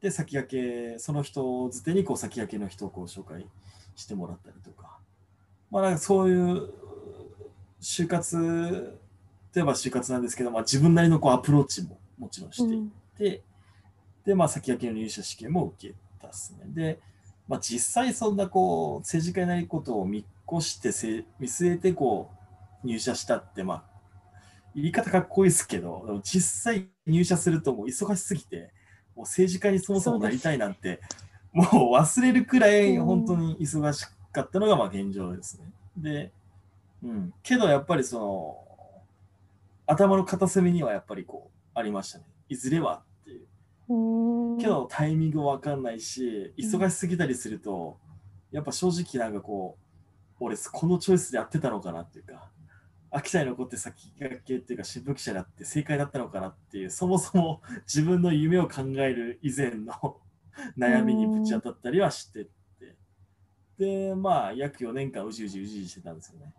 [0.01, 3.47] で、先駆け、その人づてにこう先駆けの人をこう紹介
[3.97, 4.99] してもらったりとか、
[5.71, 6.71] まあ、なんかそういう
[7.81, 8.99] 就活
[9.53, 13.43] といえば就活なんですけど、まあ、自分なりのこうアプローチももちろんしていって、
[14.25, 16.65] で、まあ、先駆けの入社試験も受けたっすね。
[16.69, 17.01] で、
[17.49, 22.31] まあ、実際そんなこう政治家になることを見越してせ見据えてこ
[22.85, 23.85] う入社したって、まあ、
[24.81, 28.71] 言い方かっこいいですけど、でも実際入社するともう忙しすぎて、
[29.17, 31.01] もう政治家にそもそもなりたいなんて、
[31.53, 35.65] もう忘れるくらいうん本当に忙しかったのがまあ現状ですね。
[35.97, 36.33] で、
[37.03, 38.65] うん、けどやっぱりその、
[39.87, 42.25] 頭の片隅にはやっぱりこう、ありましたね。
[42.49, 43.95] いずれはっていう。
[43.95, 47.97] うんけどタイミングわかんないし、忙しすぎたりすると、
[48.53, 49.77] やっぱ正直なんかこ
[50.41, 52.49] う、俺このチョイスでやってたのかなっていうか、
[53.11, 60.21] 秋田に残って先駆けっていうか新聞記者だって正解だったのかなっていう、そもそも自分の夢を考える以前の
[60.77, 62.97] 悩みにぶち当たったりはしてって。
[63.79, 66.53] で、まあ約4年間うじうじうじうじしてたんですよね。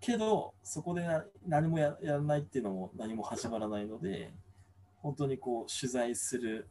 [0.00, 1.06] けど、そこで
[1.46, 4.32] 何もややらないっていうのも何も始まらないので、
[4.96, 6.68] 本当にこう取材する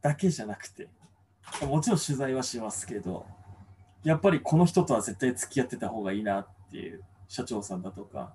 [0.00, 0.88] だけじゃなくて、
[1.66, 3.26] もちろん取材はしますけど、
[4.04, 8.32] やっぱりこの人とは絶対付き合ってた方がいいなっていう社長さんだとか、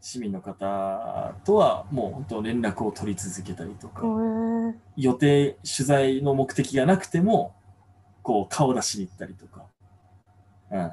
[0.00, 7.54] 市民の方とはもう本当連絡を取り続けたりとか、へ予定、取材の目的がなくても、
[8.22, 9.64] こう顔出しに行ったりとか。
[10.70, 10.92] うん。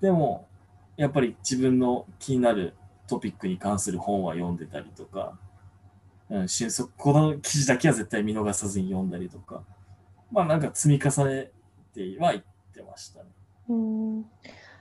[0.00, 0.46] でも、
[0.96, 2.74] やっぱり自分の気になる
[3.06, 5.38] トピックに関する本は読んでたりとか、
[6.28, 9.62] うん、瞬足、この記事だけは絶対見逃さずに読んだりとか、
[10.30, 11.50] まあなんか積み重ね
[11.94, 12.40] てはいっ
[12.72, 13.26] てましたね。
[13.68, 13.76] ーう
[14.20, 14.26] ん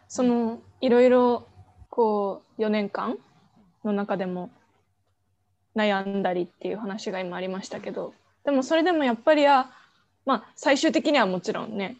[0.08, 1.48] そのいろいろ
[2.00, 3.18] こう4年間
[3.84, 4.52] の中でも
[5.76, 8.14] 悩んだりっていう話が今ありましたけど
[8.46, 9.70] でもそれでもやっぱりは
[10.26, 11.98] まあ最終的にはもちろんね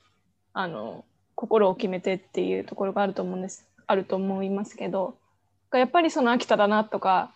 [0.54, 1.04] あの
[1.36, 5.16] 心を決めてっていうところがあると思うんですあると思いますけど
[5.74, 7.34] やっぱりその秋田だなとか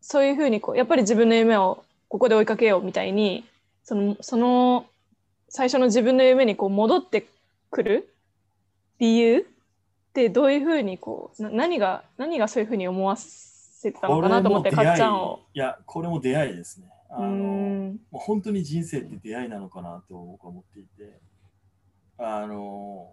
[0.00, 3.44] そういうふうにこうやっぱり自分の夢をここで追いかけようみたいに
[3.82, 4.86] そのその
[5.50, 7.26] 最初の自分の夢にこう戻って
[7.70, 8.14] くる
[8.98, 9.46] 理由
[10.14, 15.40] ってどういうふうにこうな何が何がそういうふうに思わせたのかなと思ってかっちゃんを。
[15.52, 16.86] いや、これも出会いですね。
[17.10, 21.20] あうのんもう本当に人生って出会いなのかなと僕は思っていて、
[22.18, 23.12] あの、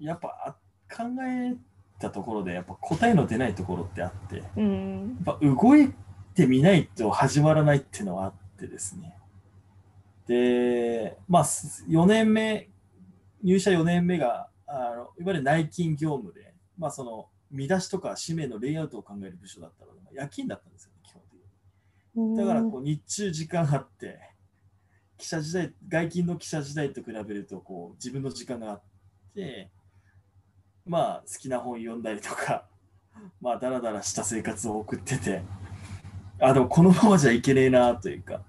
[0.00, 0.52] やっぱあ
[0.92, 1.54] 考え
[2.00, 5.94] たところで、やっぱ答えの出ないところってあって、やうんっぱ動い
[6.34, 9.16] てみないと始まらないっていうのはあってですね。
[10.26, 12.68] で、まあ、4年目、
[13.44, 21.40] 入社4年目が、あのいわゆる内勤業務で、まあ、その見出しとか使命のレイアウトを考える部署だったので、まあ夜勤だったんですよね、基本的
[22.16, 22.36] に。
[22.36, 24.18] だからこう日中時間あって、
[25.16, 28.82] 記者時代、外勤の記者時代と比べるとこう自分の時間があっ
[29.34, 29.70] て、
[30.84, 32.66] まあ好きな本読んだりとか、
[33.40, 35.42] まあだらだらした生活を送ってて、
[36.40, 38.42] あ、でもこのままじゃいけねえなというか、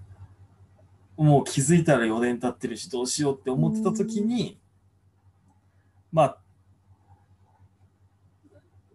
[1.15, 4.59] もう気づいたら4年経ってるしどうしようって思ってた時に、
[6.11, 6.37] まあ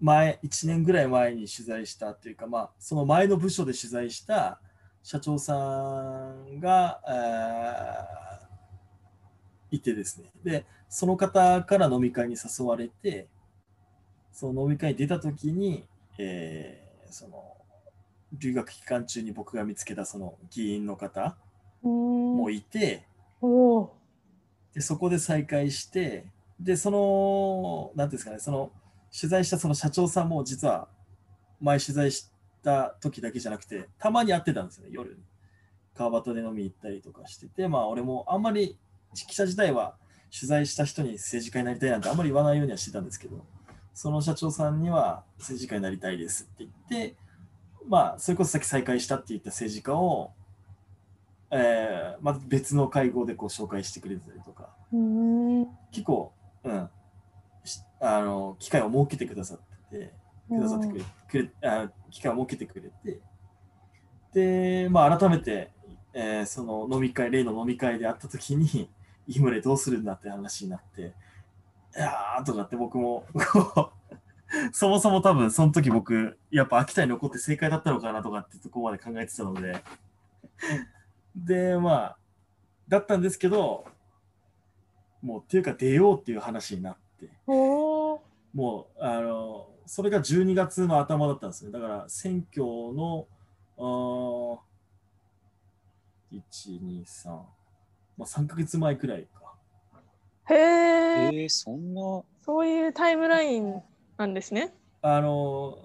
[0.00, 4.60] 前、1年ぐらい前に取材したっていうか、まあ、その前の部署で取材した
[5.02, 8.42] 社長さんが、えー
[9.74, 10.28] いてですね。
[10.44, 13.26] で、その方から飲み会に誘われて、
[14.30, 15.86] その飲み会に出たときに、
[16.18, 17.56] えーその、
[18.34, 21.36] 留学期間中に僕が見つけたその議員の方
[21.82, 23.06] もいて、
[24.74, 26.26] で、そこで再会して、
[26.62, 28.72] で、その、なんていうんですかね、その、
[29.18, 30.88] 取材したその社長さんも実は、
[31.60, 32.30] 前取材し
[32.62, 35.20] た時だけじゃなくて、たまに会ってたんですよね、夜に。
[35.94, 38.78] 川端で飲み行ったりとかしてて、まあ、俺もあんまり、
[39.14, 39.96] 記者時代は
[40.32, 43.44] 取材した人に政治家になりたいなんてあんまり言わないようにはしてたんですけど、
[43.92, 47.16] その社長さんには政治家になりたいですって言って、
[47.86, 50.32] まあ、それこそさっき再会したって言った政治家を、
[51.50, 56.32] えーまあ、別の会合でこう紹介してくれてたりとか、うん結構、
[56.64, 56.90] うん、
[57.64, 59.58] しあの機会を設けてくださっ
[59.90, 60.12] てて、
[60.48, 63.20] くださってくれくれあ機会を設けてくれて、
[64.32, 65.70] で、まあ、改めて、
[66.14, 68.88] えーその飲み会、例の飲み会で会ったときに、
[69.26, 71.14] イムレどうするんだって話になって、
[71.96, 73.24] いやーとかって僕も、
[74.72, 79.82] そもそも多分その時僕、やっぱ秋田に残って正解だったのかなとかってとこまで考えてたので、
[81.34, 82.16] で、まあ、
[82.88, 83.86] だったんですけど、
[85.22, 88.22] もうっていうか出ようっていう話になって、も
[89.00, 91.72] う、あの、それが12月の頭だったんですね。
[91.72, 93.26] だから選挙の、
[93.78, 94.58] あー
[96.32, 97.44] 1、2、3、ま
[98.20, 99.54] あ、3ヶ月前くらいか。
[100.50, 103.82] へええー、そんな、そういうタイムライン
[104.16, 104.74] なんですね。
[105.02, 105.78] あの、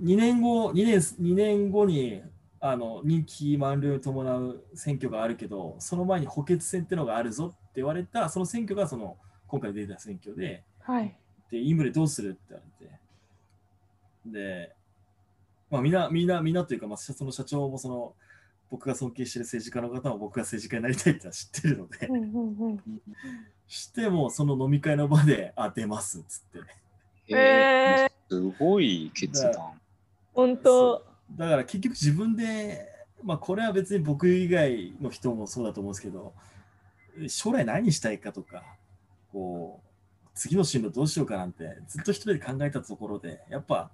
[0.00, 2.22] 2年後、2年、2年後に、
[2.60, 11.16] あの、任期満了に伴う選挙があるけど、その前に補欠選ってのがあるぞって言われた、その選挙がその、今回出た選挙で、はい。
[11.50, 13.00] で、インフレどうするって言われて、
[14.26, 14.74] で、
[15.70, 18.14] まあみんな、みんな、みんなというか、まあ、その社長もその、
[18.70, 22.80] 僕が尊敬してる政治家の方も僕が政治家になりたいって知ってるのでう、んうんうん。
[23.66, 26.62] してもその飲み会の場で、あ、出ますっつっ
[27.26, 27.34] て。
[27.34, 29.52] へーすごい決断。
[30.32, 31.04] 本当。
[31.36, 32.86] だから結局自分で、
[33.24, 36.32] まあこれは別に僕以外の人もそうだと思うんですけど、
[37.28, 38.64] 将来何したいかとか、
[39.32, 43.90] こう、次の進路どうしようかなんてずっと一人で考えたところで、やっぱ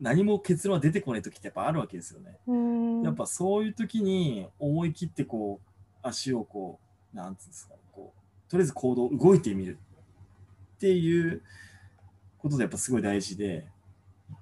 [0.00, 2.36] 何も結論は出てこない時ってやっぱあるわけですよね。
[2.46, 3.02] うん。
[3.02, 5.68] やっぱそういう時に思い切ってこう
[6.02, 6.78] 足をこ
[7.14, 9.78] うなんつうんですかこうとりあえず行動動いてみる。
[10.76, 11.40] っていう
[12.38, 13.64] ことでやっぱすごい大事で、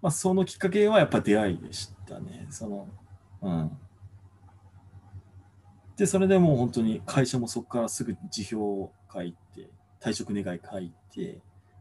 [0.01, 2.47] まあ、そのきっかけはやっぱ出会いでしたね。
[2.51, 2.89] その
[3.43, 3.79] うん
[6.01, 9.69] でそれでもう本当に会社もそこからすぐ辞表を書いて
[10.01, 11.41] 退職願い書いて、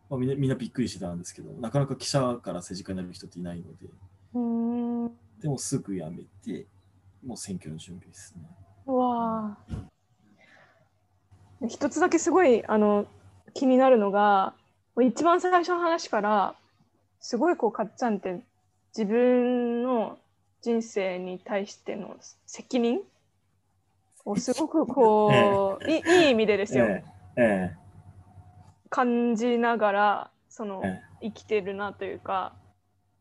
[0.09, 3.87] まあ、みんなみんなびっくりしてたんですけどなかなか記者から政治家になる人っていないので
[5.41, 6.67] でもすぐ辞めて、
[7.25, 8.43] もう選挙の準備ですね。
[8.85, 9.57] わ
[11.61, 11.67] あ。
[11.67, 13.05] 一つだけすごいあの
[13.53, 14.53] 気になるのが、
[15.01, 16.55] 一番最初の話から、
[17.21, 18.41] すごいこうかっちゃんって
[18.97, 20.17] 自分の
[20.61, 22.99] 人生に対しての責任
[24.31, 27.03] をすごくこう、いいいい意味でですよ、え
[27.37, 27.71] え。
[28.89, 32.53] 感じながらそのえ生きてるなというか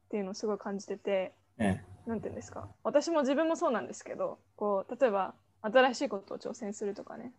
[0.06, 2.08] っていうのをすごい感じててええ。
[2.08, 2.68] なんていうんですか。
[2.84, 7.32] 私も自分もそうなんですけどこう例えば新しいことを挑戦するとかね。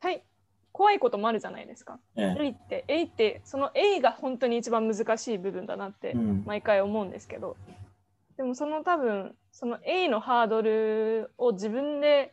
[0.00, 0.22] 大
[0.72, 1.98] 怖いこともあるじゃないですか。
[2.16, 2.48] ええ。
[2.50, 6.44] って、A って、その A が本当に一番難しい部分だなってうん。
[6.46, 7.56] 毎回思うんですけど、
[8.36, 12.32] でもその多分、その A のハードルを自分で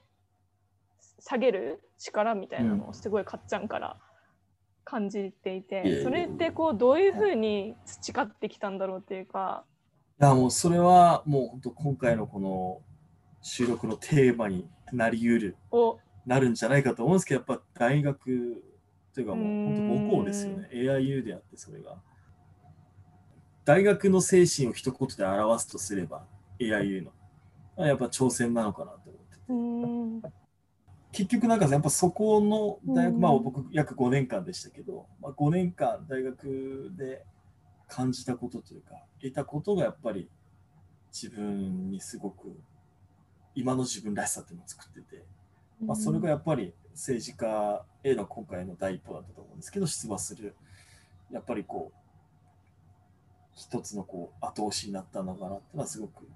[1.20, 3.97] 下げる力みたいなのをすごいかっちゃんから
[4.84, 9.65] 感じていて、やそれってこうどういうふうに培ってきたんだろうっていうか、
[10.22, 12.82] いやもうそれはもう本当今回のこの
[13.41, 18.63] 収録のテーマになりうるをなるんじゃないかと思うんですけどやっぱ大学
[19.13, 20.70] というかもう本当母校ですよね。
[20.72, 21.95] AIU であってそれが。
[23.65, 26.26] 大学の精神を一言で表すとすれば
[26.59, 27.86] AIU の。
[27.86, 29.09] やっぱ挑戦なのかなと
[29.49, 30.38] 思ってて
[31.18, 37.26] 結局なんかやっぱそこの大学、うんまあ僕約5年間でしたけど、まあ、5年間大学で
[37.88, 40.30] 感じたことというか得たことがやっぱり
[41.11, 42.55] 自分にすごく
[43.55, 45.24] 今の自分らしさっていうのを作ってて、
[45.84, 50.53] まあ、それがやっぱり政治家への今回の第一歩だったと思うんですけど出馬する
[51.32, 51.97] やっぱりこう
[53.55, 56.28] 一つのこう後押しになったのかなっていうのはすごく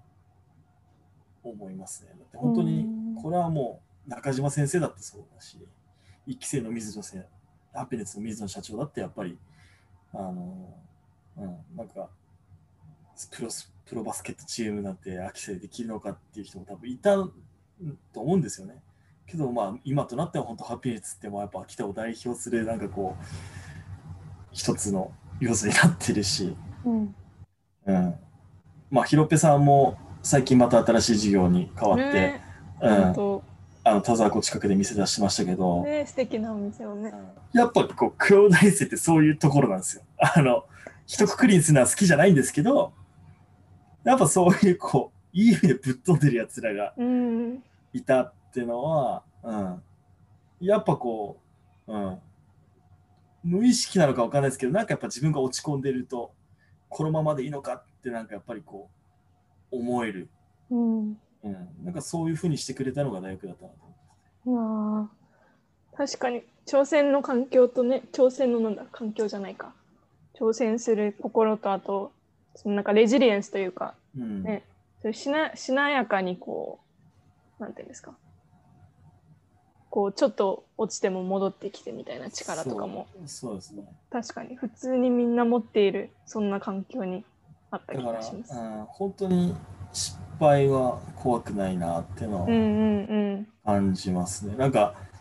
[1.44, 2.10] 思いますね。
[2.18, 2.88] だって本当に
[3.22, 5.58] これはもう中島先生だってそうだし
[6.26, 7.24] 一期生の水野先
[7.74, 9.38] ハピネスの水野社長だってやっぱり
[10.14, 10.74] あの
[11.38, 12.10] うんなんか
[13.32, 17.32] プロスプロバスケットチームなんて秋生できるのかっていう人も多分いたと
[18.16, 18.82] 思うんですよね。
[19.28, 23.26] けどまあ今となっては本当ハピネスってもやっぱ秋田を代表するなんかこう
[24.52, 27.16] 一つの要素になってるし、うん。
[27.86, 28.16] うん、
[28.90, 32.44] まあヒロペさんも最近また新しい事業に変わって、ね
[32.82, 33.51] うん
[33.84, 37.12] あの田沢湖近くで店出してましたけど、ね素敵なお店をね。
[37.54, 40.04] やっぱこう黒大生ってそういうところなんですよ。
[40.18, 40.66] あの
[41.08, 42.94] 一括りにするのは好きじゃないんですけど
[44.04, 47.64] やっぱそういうこういい意味でぶっ飛んでるやつらがうん。
[47.94, 49.84] いたっていうのは、うん、
[50.62, 51.40] やっぱこ
[51.88, 52.20] う、うん、
[53.44, 56.32] 無意識なのかわかんないですけどなんかやっぱ自分が落ち込んでると
[56.88, 58.90] このままでいいのかってなんかやっぱりこ
[59.72, 60.30] う思える、
[60.70, 64.50] うんうん、なんかそういうふうにしてくれたのが大学だったなと思います。
[64.50, 65.10] うわ
[65.94, 69.74] あ確かに挑戦の環境とね挑戦のなんだ環境じゃないか。
[70.34, 72.12] 挑戦する心とあと
[72.56, 74.44] そのなんかレジリエンスというかうん。
[74.44, 74.64] ね。
[75.02, 76.80] そういうしなしなやかにこ
[77.60, 78.14] うなんていうんですか。
[79.90, 83.08] こうちょっと落ちても戻ってきてみたいな力とかも。
[83.26, 83.84] そうですね。
[84.10, 87.26] 確かに普通にみんな持っているそんな環境に
[87.72, 88.54] あった気だから、がします。
[88.56, 89.56] うん、本当に
[89.92, 94.56] 失敗は怖くないなっていうのは感じますね。
[94.56, 95.12] なんか、うん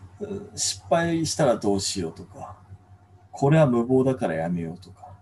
[0.54, 2.58] 失敗したらどうしようとか、
[3.32, 5.14] これは無謀だからやめようとか、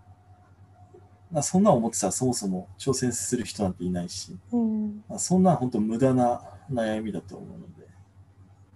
[1.30, 7.86] まあそんな思ってたらそもそも挑戦する人なんていないし、うんまあ、そんな本当無駄な悩みだと思うので、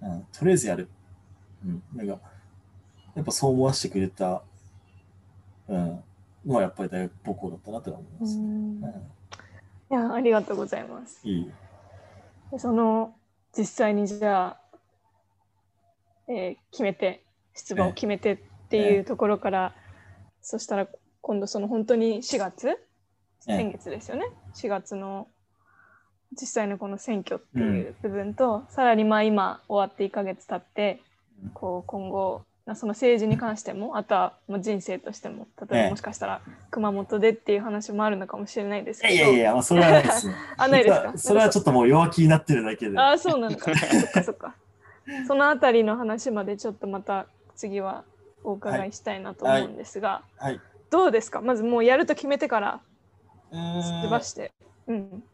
[0.02, 0.88] うん、とりあえずやる。
[1.64, 2.20] うん、なんか、
[3.14, 4.42] やっぱそう思わせてくれた、
[5.68, 6.00] うん、
[6.46, 8.38] のはやっぱり大学母校だったなとは思います。
[8.38, 9.02] うんうん
[9.92, 11.20] いやありがとうございます。
[11.22, 11.50] いい。
[12.50, 13.14] でその
[13.56, 14.60] 実際にじゃあ、
[16.28, 17.22] えー決めて
[17.54, 18.38] 出馬を決めてっ
[18.70, 19.74] ていうところから、
[20.40, 20.88] そしたら
[21.20, 22.68] 今度その本当に4月？
[22.68, 22.72] え
[23.48, 23.56] え。
[23.58, 24.24] 先月ですよね
[24.54, 25.28] ？4月の
[26.40, 31.02] 実際のこの選挙っていう部分と、さらにまあ今終わって1ヶ月経って
[31.44, 36.40] うんこう今後なその政治に関してもあとはもう人生としても例えええばもしかしたら
[36.70, 40.34] 熊本でっていう話もあるのかもしれないですけどいやいやいや、まあ、それはないですね。
[40.56, 41.18] あないですか？
[41.18, 42.98] それはちょっともう弱気になってるだけで。
[42.98, 43.58] ああ、そうなんだ。
[43.58, 43.74] そっ
[44.10, 44.54] かそっか。
[45.26, 48.04] そのあたりの話までちょっとまた次は
[48.44, 50.60] お伺いしたいなと思うんですが、はい。
[50.90, 51.40] どうですか？
[51.40, 52.80] まずもうやると決めてから
[53.50, 54.52] うーん出馬して。
[54.86, 55.24] うん。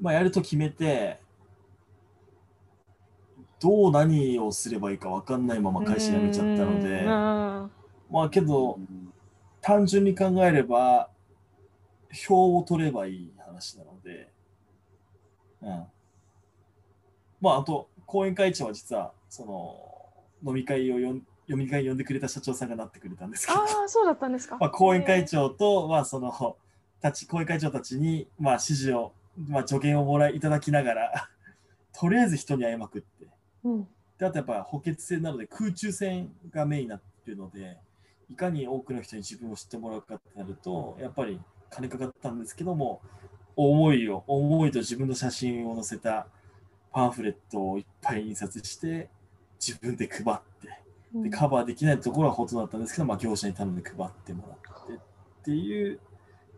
[0.00, 1.20] まあ、やると決めて、
[3.62, 7.04] どう何をすればいいか分かんないまま会社辞めちゃったので。
[8.10, 8.78] まあけど、
[9.60, 11.08] 単純に考えれば、
[12.12, 14.30] 票を取ればいい話なので、
[15.62, 15.86] うん。
[17.40, 24.56] まあ、あと、講演会長は実は、その、飲み会をよん飲み会に呼んでくれた社長さんがなってくれたんですけど、あー、そうだったんですか。
[24.60, 26.56] まあ、講演会長と、まあ、その、
[27.00, 31.28] たち、講演会長たちに、まあ、指示を、まあ、助言をもらいいただきながら、
[31.92, 33.26] とりあえず人に会いまくって、
[33.64, 33.88] うん。
[34.18, 37.78] であとやっぱ補欠戦なので空中戦がメインになってるので
[38.30, 41.40] いかに多くの人に自分を知ってもらうかってなるとやっぱり
[41.70, 43.00] 金かかったんですけども
[43.56, 46.26] 思いを思いと自分の写真を載せた
[46.92, 49.08] パンフレットをいっぱい印刷して
[49.60, 50.82] 自分で配って
[51.14, 54.98] でカバーできないところはほとんどだったんですけど、まあ、業者に頼んで配ってもらってっ
[55.44, 56.00] ていう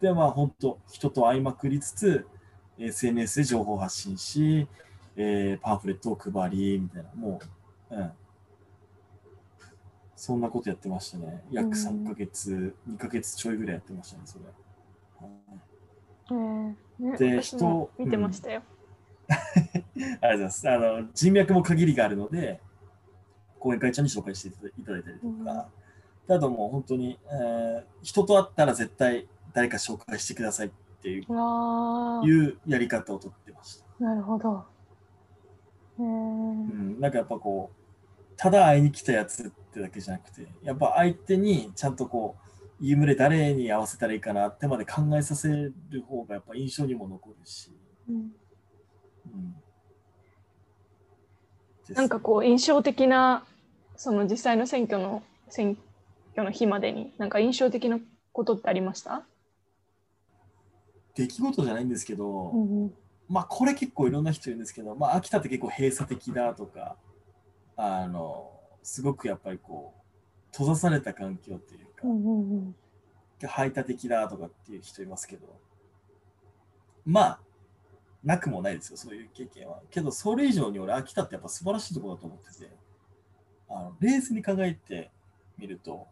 [0.00, 2.26] でまあ本当人と会いまくりつつ
[2.78, 4.66] SNS で情報発信し、
[5.16, 7.40] えーパンフレットを配りみたいなも
[7.90, 8.12] う、うん、
[10.16, 11.44] そんなことやってましたね。
[11.50, 14.44] 約うん3ヶ月、2ヶ月ちょいぐらいやってましたね、それ。
[14.44, 15.54] はい
[16.30, 18.62] うんねで人見てましたよ。
[19.28, 20.70] ありがとうございます。
[20.70, 22.60] あの人脈も限りがあるので、
[23.58, 25.68] 講演会長に紹介していただいたりとか、
[26.28, 30.70] あともう本当に、えー人と会ったら絶対誰か紹介してくださいっ
[31.02, 34.04] ていういうやり方をとってました。
[34.04, 34.64] なるほど。
[35.98, 42.44] えーうん、なんかやっぱこう、ただ会いに来たやつってだけじゃなくて、やっぱ相手にちゃんとこう、
[42.80, 45.74] 言い群れ誰に合わせたらいいかなってまで考えさせる
[46.06, 47.70] 方がやっぱ印象にも残るし、
[48.08, 48.16] うん。
[48.16, 48.32] うん。
[51.94, 53.44] なんかこう印象的な
[53.96, 55.76] その実際の選挙の選
[56.32, 57.98] 挙の日までになんか印象的な
[58.32, 59.22] ことってありました？
[61.14, 62.04] 出来事じゃないんです。
[62.04, 62.92] けど、ん
[63.28, 66.96] まあこれ結構いろんな人いるんですけど、まあ秋田って結構閉鎖的だとか、
[67.76, 68.50] あの、
[68.82, 70.00] すごくやっぱりこう、
[70.52, 72.74] 閉ざされた環境っていうか、うん
[73.46, 75.60] 排他的だとかっていう人いますけど、
[77.04, 77.40] まあ、
[78.22, 79.80] なくもないですよ、そういう経験は。
[79.90, 82.70] けど、それ以上に俺、秋田ってやっぱ素晴らしいところだと思ってて、
[83.68, 85.10] あの冷静に考えて
[85.58, 86.06] みると、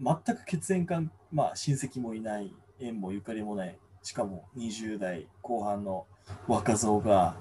[0.00, 3.78] 全く血縁関まあ、親戚もいない、縁もゆかりもない、
[4.08, 6.06] しかも20代後半の
[6.46, 7.36] 若造が、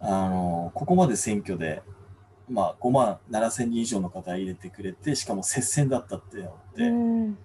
[0.00, 1.84] あの、ここまで選挙で、
[2.50, 7.38] まあ、5万7千人以上の方入れてくれて、しかも接戦だったっていうのって、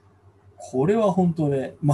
[0.56, 1.94] これは本当ね、ま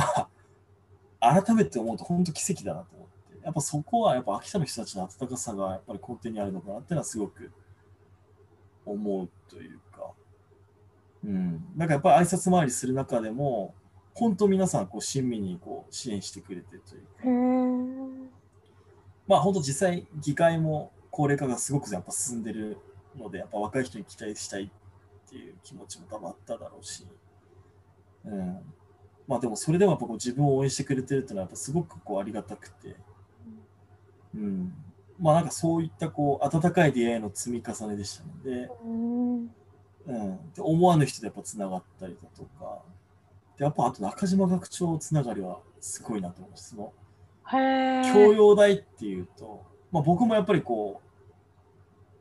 [1.20, 7.52] あ、改めて思うと本当奇跡だなと思って、やっぱそこはやっぱ秋田の人たちの温かさがやっぱり根底にあるのかなっていうのはすごく
[8.86, 10.14] 思うというか、
[11.26, 11.66] うん。
[11.76, 13.76] なんかやっぱり挨拶回りする中でも、
[14.14, 18.28] 本当皆さんこう親身にこう支援してくれてるというか、
[19.28, 22.78] まあ本当実際議会も高齢化がすごくやっぱ進んでる
[23.18, 24.70] ので、やっぱ若い人に期待したいっ
[25.30, 27.06] ていう気持ちも多分あっただろうし、
[28.26, 28.60] うん。
[29.28, 32.96] まあでもそれでもやっぱこう自分を応援してくれてるっていうのはやっぱすごくこうありがたくて、
[34.36, 34.74] うん。
[35.20, 39.36] まあなんかそういったこう温かい出会いの積み重ねでしたので、うん。
[39.36, 39.50] うん。
[40.54, 42.82] で思わぬ人でやっぱつながったりだとか、
[43.58, 46.70] でやっぱあと中島学長つながりはすごいなと思います。
[46.72, 46.94] その
[48.14, 51.10] 教養大っていうと、まあ、僕もやっぱりこう、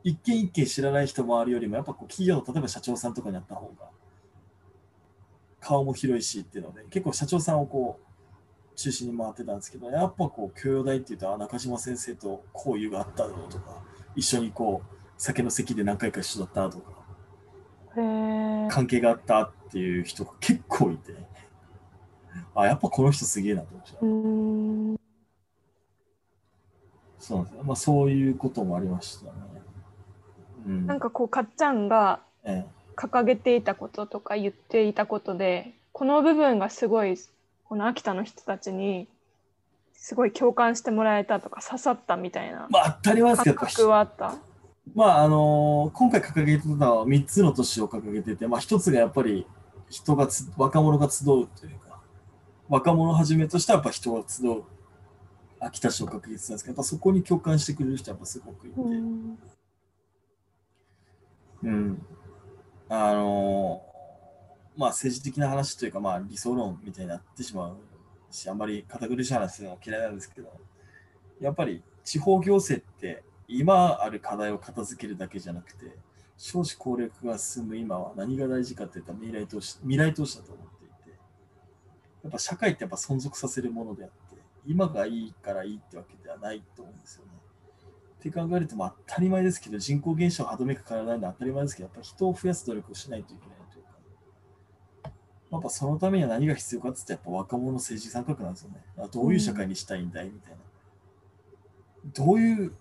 [0.05, 3.89] 一軒一軒知らない人回るよりも、やっぱこう企業の例えば社長さんとかにやった方が、
[5.61, 13.81] 顔も広いしっていうので、結構社長さんをこう、中心に回ってたんですけど、やっぱこう、教養大っていうと、あ、中島先生と交友があっただろうとか、
[14.17, 16.93] 一緒にこう、酒の席で何回か一緒だったとか、
[17.95, 21.15] 関係があったっていう人が結構いて、
[22.55, 23.99] あ、やっぱこの人すげえなと思いました。
[24.03, 25.01] うん
[27.19, 27.63] そうなんですよ。
[27.65, 29.33] まあそういうこともありましたね。
[30.67, 30.87] うん。
[30.87, 32.67] なんかこうかっちゃんがえ
[32.97, 37.17] 掲げていたこととか言っていたことでこの部分がすごい
[37.65, 39.09] この秋田の人たちに
[39.95, 44.35] すごい共感してもらえたとか刺さったみたいなえまあ当たり前ですけど、感覚はあった？
[44.95, 49.47] まああの今回掲げてたのは3つの都市を掲げてて、まあ一つがやっぱり
[49.93, 52.01] 人がつ、若者が集うというか、
[52.69, 54.65] 若者をはじめとしたやっぱ人が集う
[55.61, 59.39] 秋田市を掲げてたんですけど、やっぱそこに共感してくれる人はやっぱすごくいて、うん
[61.63, 62.07] うん。
[62.89, 63.83] あの
[64.77, 67.77] まあ政治的な話というか、まあ理想論みたいになってしまう
[68.31, 70.51] し、あんまり堅苦しい話するのは嫌いなんですけど、
[71.39, 75.97] やっぱり地方行政って今ある課題を片付けるだけじゃなくて、
[76.45, 81.17] 少子高齢化が進む今は何が大事かっていったら未来投資、未来投資だと思っていて、
[82.25, 84.37] やっぱ社会ってやっぱ存続させるものであって、
[84.67, 87.31] 今がいいからいいってわけではないと思うんですよね。
[88.19, 95.13] って考えると、ま、当たり前ですけど、人口減少を歯止めかからないのは当たり前ですけど、やっぱ人を増やす努力をしないといけないというか、
[95.53, 98.83] やっぱそのためには何が必要かって言ったら、やっぱ若者の政治参画なんですよね。
[98.97, 100.59] だからどういう社会にしたいんだいみたいな。
[102.13, 102.73] どういう、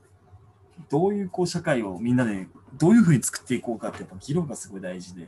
[0.89, 2.47] どういうこう社会をみんなで
[2.77, 5.27] どういうふうに作っていこうかって、やっぱ議論がすごい大事で、や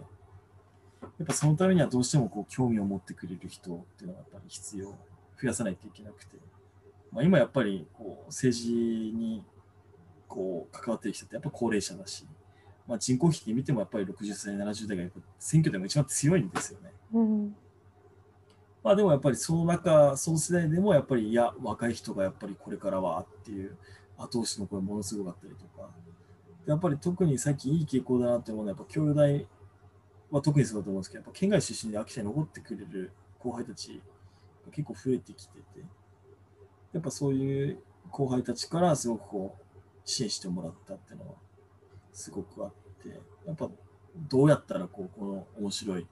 [1.23, 4.85] っぱそのためにはどうしてもこう興味を持ってくれる人っていうのがやっぱり必要、
[5.41, 6.37] 増やさないといけなくて、
[7.11, 9.43] まあ、今やっぱりこう政治に
[10.27, 12.25] こう関わってる人ってやっぱ高齢者だし、
[12.87, 15.03] まあ、人口比で見てもやっぱり60歳、70代が
[15.39, 16.91] 選挙でも一番強いんですよね。
[17.13, 17.55] うん。
[18.83, 23.77] まあでもやっぱりその中、その世代でもやっぱりいや、若い人がやっぱりこれからはっていう
[24.17, 25.89] 後押しの声ものすごかったりとか、
[26.65, 29.45] やっぱり特に最近いい傾向だなって思うのは、やっぱ教養大
[30.31, 34.01] は特にそうだと思うんですけど、やっぱ県外出身で秋田に残ってくれる後輩たち
[34.71, 35.61] 結構増えてきてて、
[36.93, 39.61] やっぱそういう後輩たちからすごくこう
[40.05, 41.33] 支援してもらったっていうのは
[42.13, 43.09] すごくあって、
[43.45, 43.69] やっぱ
[44.29, 46.07] どうやったらこうこの面白い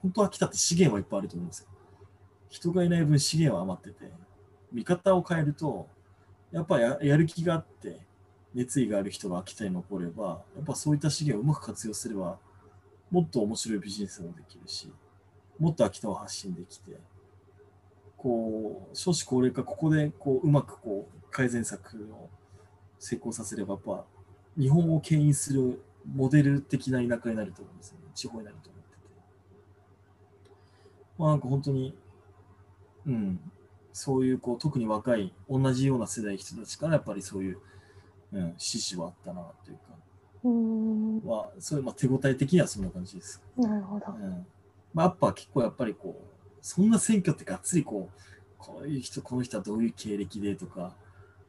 [0.00, 1.68] 本当は秋田って資源はいっぱいあると思うんですよ。
[2.48, 4.10] 人がいない分資源は余ってて
[4.72, 5.88] 見方を変えると
[6.50, 8.00] やっぱややる気があって
[8.54, 12.38] 熱意がある人が秋田に残ればやっぱそういった資源をうまく活用すれば
[13.10, 14.90] もっと面白いビジネスもできるし
[15.58, 16.98] もっと秋田を発信できて
[18.16, 22.28] こう少子高齢化ここでこううまくこう改善策を
[22.98, 24.04] 成功させればやっぱ
[24.58, 25.82] 日本を牽引する
[26.14, 28.06] モデル的な田舎になると思うんですよね。
[28.14, 28.98] 地方になると思ってて。
[31.18, 31.96] まあなんか本当に
[33.06, 33.40] うん
[33.92, 37.58] そういうこう特に若い同じような世代の人たちからやっぱりそういう、
[38.32, 39.92] うん、支持はあったなというか
[40.44, 43.40] うんまあ、それまあ手応え的にはそんな感じです。
[43.56, 44.46] なるほどうん
[44.92, 48.18] まあ、やっぱ結構やっぱりこう、そんな選挙ってがっつりこう、
[48.58, 50.94] こういう人、この人はどういう経歴でとか、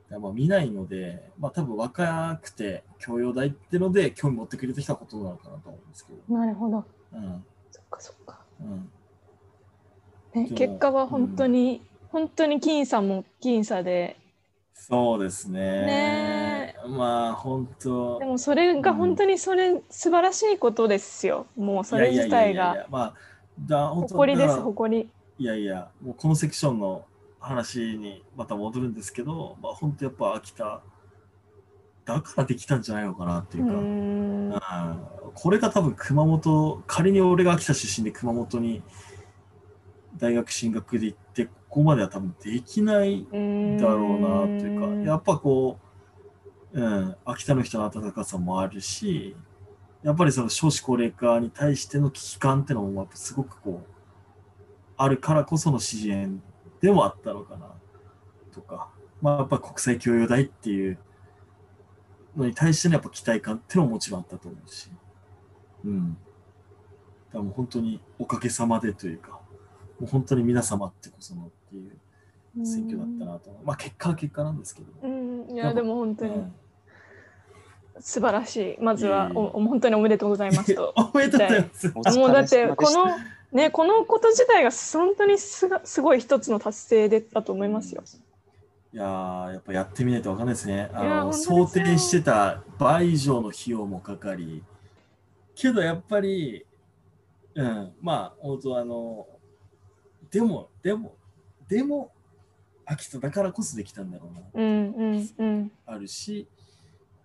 [0.09, 6.38] まあ、見ないので、まあ多分若くて教養大ってので興味持ってくれた人はほとんどなのかなと思うんですけど。
[6.38, 7.45] なるほどうん。
[7.71, 10.43] そっかそっかうん。
[10.43, 14.17] ね、結果は本当に、本当に僅差も僅差で
[14.75, 15.61] そうですね。
[15.61, 16.42] ね
[16.88, 18.19] まあ本当。
[18.19, 21.47] でもそれが本当にそれ、素晴らしいことですよ。
[21.55, 22.75] もうそれ自体が。
[22.75, 23.13] やま
[23.69, 25.09] あ、誇りです誇り。
[25.39, 27.05] いやいや、もうこのセクションの
[27.39, 30.81] 話にまた戻るんですけど、まあ本当やっぱ秋田、
[32.05, 34.53] だからできたんじゃないのかなっていううか、うん。
[35.34, 38.84] これが多分熊本、仮に俺が秋田出身で熊本に
[40.17, 45.92] 大学進学で行って、ここまでは多分できないだろうなというか、やっぱこう、
[46.74, 49.36] うん、秋田の人の温かさもあるし、
[50.01, 53.93] やっぱりその少子高齢化に対しての危機感ってのもやっぱすごくこう、
[54.97, 56.41] あるからこその支援
[56.82, 57.71] でもあったのかな
[58.51, 58.89] とか、
[59.21, 60.97] まあやっぱ国際教養大っていう
[62.36, 64.89] のに対してのやっぱ期待感ってのももちろんあったと思うし、
[65.86, 66.17] うん。
[67.32, 69.39] だもう本当におかげさまでというか、も
[70.01, 73.61] う本当に皆様ってこそのっていう選挙だったなと。
[73.63, 74.88] まあ結果は結果なんですけど。
[75.03, 75.51] うん。
[75.51, 76.34] いやでも本当に。
[76.34, 76.53] うん
[77.99, 78.81] 素晴らしい。
[78.81, 80.93] まずはおお本当におめでとうございますと。
[80.95, 81.87] おめでとうございます。
[82.17, 83.05] もうだってこの
[83.51, 88.03] ねこのこと自体が本当にすがすごい一つの達成でだと思いますよ。
[88.93, 90.89] いやーやっぱやってみないとわかんないですね。
[90.93, 94.63] あの想定してた倍以上の費用もかかり、
[95.55, 96.65] けどやっぱり、
[97.55, 99.27] うん、まあ、本当あの、
[100.31, 101.15] でも、でも、
[101.67, 102.11] でも、
[102.85, 105.71] 秋田だからこそできたんだろうな、うんうんうん。
[105.85, 106.47] あるし、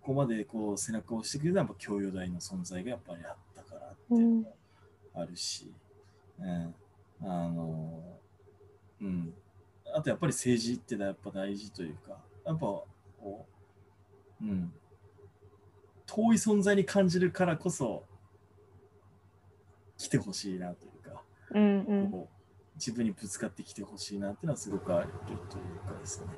[0.08, 4.56] ここまでこう背中を押してくれたのはやっぱ教養大の存在がやっぱりあったからっていうのも
[5.14, 5.70] あるし、
[6.40, 6.74] うん、
[7.22, 8.02] あの、
[9.02, 9.34] うん。
[9.94, 12.86] あとやっぱり政治ってのはやっぱ大事というか、やっぱこ
[14.40, 14.72] う、うん。
[16.06, 18.02] 遠い存在に感じるからこそ、
[19.98, 22.34] 来てほしいなというか、うんうんこう
[22.76, 25.38] 自分にぶつかってきてほしいなっていうのはすごくあるという
[25.86, 26.28] かですね。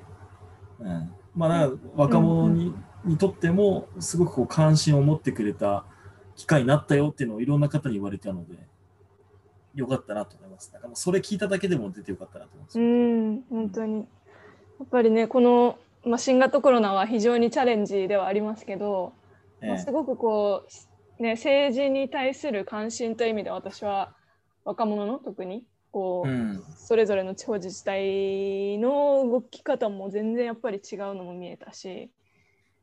[0.81, 2.73] うん、まあ若者に,、
[3.05, 5.85] にとってもすごくこう関心を持ってくれた
[6.35, 8.55] 機会になったよっていうのをいろんな方に言われたので、
[9.75, 10.71] よかったなと思います。
[10.73, 12.79] なんかもうそれ聞いただけでも出てよかったなと思います。
[12.79, 13.41] うん。
[13.49, 13.95] 本当に。
[13.97, 14.03] や
[14.85, 19.13] っぱりねこの、まあ、新型コロナは非常にチャレンジではありますけど、
[19.61, 20.65] まあ、えすごくこ
[21.19, 24.15] う、ね、政治に対する関心という意味で私は
[24.65, 32.09] 若者の特にこう、えうん、それぞれの地方自治体の動き方も全然やっぱり違うのも見えたし。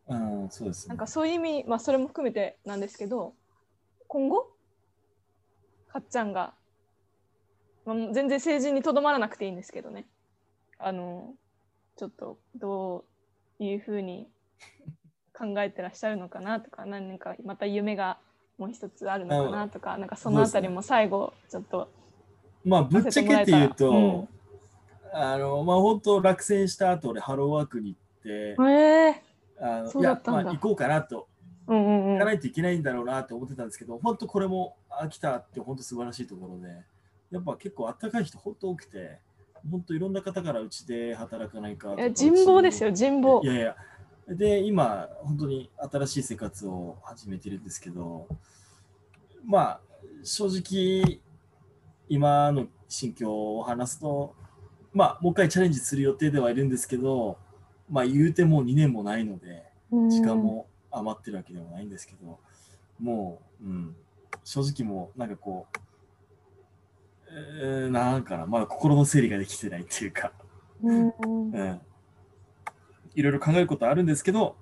[0.09, 0.89] うん、そうですね。
[0.91, 3.35] なんかそういう意味、まあ、それも含めてなんですけど
[4.07, 4.51] 今後
[5.89, 6.55] かっちゃんが、
[7.85, 10.07] まあ、全然政治にとどまらなくていいんですけどね。
[10.79, 11.35] あの
[11.97, 13.05] ちょっとど
[13.59, 14.29] ういうふうに
[15.37, 18.19] 考えてらっしゃるのかなとか何かまた夢が
[18.57, 21.91] もう一つあるのかなとかなんかそのあたりも最後ちょっと
[22.69, 24.29] まあぶっちゃけって言うと、うん。
[25.13, 29.23] あのまあ本当落選した後俺ハローワークに行って、ええ
[29.61, 31.27] あのいやまあ行こうかなと
[31.67, 32.13] うんうんうん。
[32.15, 36.69] 行かないといけないんだろうなって思ってたんですけど、本当これも秋田って本当素晴らしいところで、
[37.31, 39.19] やっぱ結構あったかい人本当多くて、
[39.71, 43.43] 本当いろんな方からうちで働かないかいや人望ですよ人望。
[43.45, 43.77] いやいや、
[44.29, 48.27] で、今、本当に新しい生活を始めてるんですけど、
[49.45, 49.81] まあ、
[50.23, 51.21] 正直、
[52.09, 54.35] 今の心境を話すと、
[54.93, 57.39] まあ、もう一回チャレンジする予定ではいるんですけど、
[57.91, 62.39] まあ、言うてもう2年もないので、時間も余ってるわけでもないんですけど、
[63.01, 63.97] もう、うん、
[64.45, 65.79] 正直もう、なんかこう、
[67.31, 70.33] えーなんかな、まだ心の整理ができてないっていうか、
[70.83, 71.09] うん。
[71.09, 71.81] うん、
[73.15, 74.57] いろいろ考えることあるんですけど、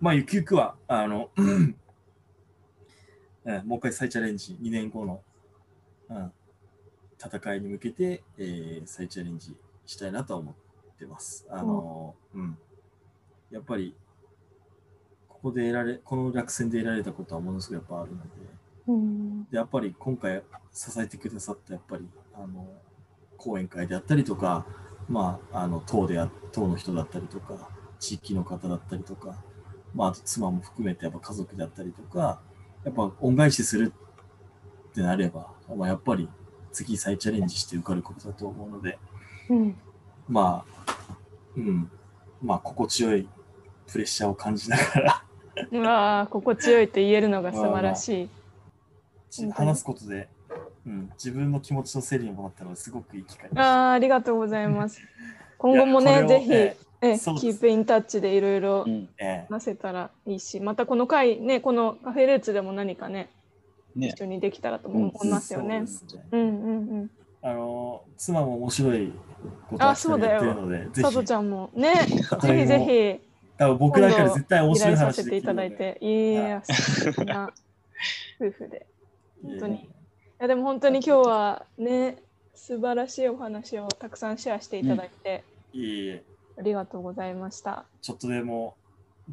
[0.00, 1.30] まあ、ゆくゆくは、あの、
[3.44, 5.22] えもう一回再チャレンジ、2年後の、
[6.10, 6.32] うん、
[7.18, 10.54] 戦いに向けて、えー再チャレンジしたいなとは思っ
[10.98, 11.46] てます。
[11.50, 12.58] あの、うん。
[13.50, 13.94] やっぱり、
[15.28, 18.28] ここで得られ、この落選で得られたことはものすごいやっぱあるので、
[18.88, 20.42] うんでやっぱり今回
[20.72, 22.68] 支えてくださったやっぱりあの
[23.36, 24.66] 講演会であったりとか、
[25.08, 29.36] まあ、あの党であ党の人だったりとか地域の方だったりとか、
[29.94, 32.40] まあ、あと妻も含めてやっぱ家族であったりとか
[32.84, 33.92] やっぱ恩返しする
[34.90, 36.28] ってなれば、まあ、やっぱり
[36.72, 38.98] 次再チャレンジして受かることだと思うので
[39.48, 39.76] うん
[40.28, 40.96] まあ
[41.56, 41.90] うん
[42.42, 43.28] まあ心地よい
[43.90, 45.24] プレッシャーを感じながら
[45.72, 48.26] うわあ心地よいと言えるのが素晴らしい。
[48.26, 48.30] 本
[49.30, 50.28] 当に話すことで、
[50.86, 53.62] うん、自分の気持ちの整理にもなったのですごくいい機会でした。
[53.62, 55.00] ああありがとうございます。
[55.58, 58.86] 今後もねぜひ、ええキープインタッチでいろいろ
[59.48, 63.30] 話せたらいいし、またこの回ねこのカフェルーツでも何かねね。
[63.96, 65.86] 一緒にできたらと思いますよね。
[65.86, 66.22] そうですね。
[66.32, 67.10] うんうんうん。
[67.42, 69.12] あの妻も面白い
[69.68, 71.02] ことをあそうだよやってるので、ぜひ。
[71.02, 71.94] 佐藤ちゃんもね
[72.42, 73.20] ぜひぜ
[73.56, 75.76] 多分僕だけで絶対面白い頼させていた話できるので。
[75.76, 77.52] だいて、いや素敵な
[78.40, 78.86] 夫婦で。
[79.42, 79.76] 本当に。
[79.76, 79.88] い
[80.38, 80.48] や。
[80.48, 82.18] でも本当に今日はね
[82.54, 86.24] 素晴らしいお話をたくさんシェアしていただいて、いえいえ、
[86.58, 87.84] ありがとうございました。
[88.02, 88.74] ちょっとでも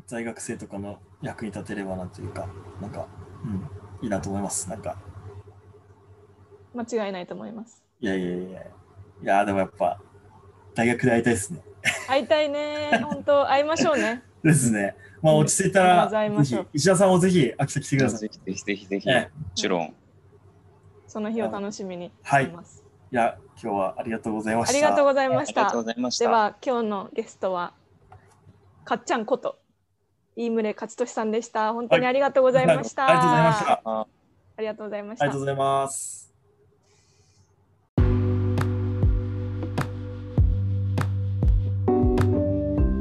[0.06, 2.48] 在学生とかの役に立てればなというか、
[2.82, 3.08] なんか、
[3.44, 3.70] うん、
[4.04, 4.70] いいなと思います。
[4.70, 4.98] なんか、
[6.76, 7.84] 間違いないと思います。
[8.02, 8.66] いやいやいやいや、い
[9.26, 10.00] やでもやっぱ、
[10.76, 11.62] 大学で会いたいですね。
[12.08, 13.02] 会いたいね。
[13.04, 14.24] 本当会いましょうね。
[14.44, 14.96] ですね。
[15.22, 16.12] まあうん落ち着いたら、
[16.74, 18.20] 石田さんもぜひ秋田来てください。
[18.20, 19.10] ぜひぜひぜひぜひ。
[19.10, 19.96] ええもちろん。
[21.08, 22.84] その日を楽しみにはいしてます。
[23.12, 24.78] いや、今日はありがとうございました。
[24.78, 25.84] ありがとうございあましたりがとうご。
[25.86, 26.26] ざいました。
[26.26, 27.74] では今日のゲストは
[28.84, 29.60] かっちゃんこと
[30.36, 31.74] 飯村勝利さんでした。
[31.74, 33.08] 本当にありがとうございました。
[33.08, 33.82] ありがとうございました。
[33.86, 34.08] あ
[34.56, 35.40] ありがとうございましたありがとう。
[35.42, 36.34] ございます。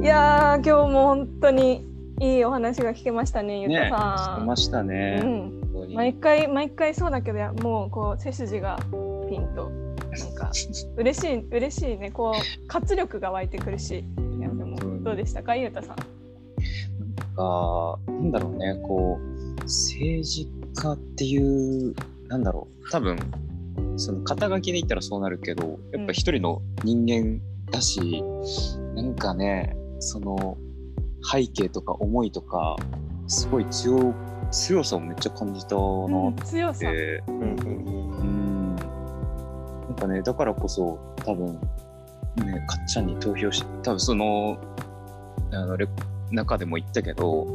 [0.01, 1.85] いやー今日も本当に
[2.19, 4.17] いいお話が聞けましたね、ゆねうたさん。
[4.17, 5.21] してましたね。
[5.23, 8.77] うん、毎回毎回そうだけどやもうこう背筋が
[9.29, 10.51] ピンとなんか
[10.97, 13.99] 嬉しい嬉しいねこう活力が湧いてくるし
[14.37, 16.12] いやでもうんどうでしたかゆうたさん。
[17.35, 21.95] が、なんだろうね、こう、政治家っていう、
[22.27, 23.17] なんだろう、多分、
[23.97, 28.23] その肩書きで言ったらそうなるけど、やっぱ一人の人間だし、
[28.95, 30.57] なんかね、その
[31.23, 32.75] 背景とか思いとか、
[33.27, 34.13] すごい強、
[34.51, 36.79] 強さをめっちゃ感じたなうんっ強さ。
[36.79, 38.75] て、うん。
[38.75, 41.53] なんかね、だからこそ、多分、
[42.37, 44.57] ね、かっちゃんに投票し、多分その、
[45.51, 45.87] あのレ
[46.33, 47.45] 中でも言ったけど、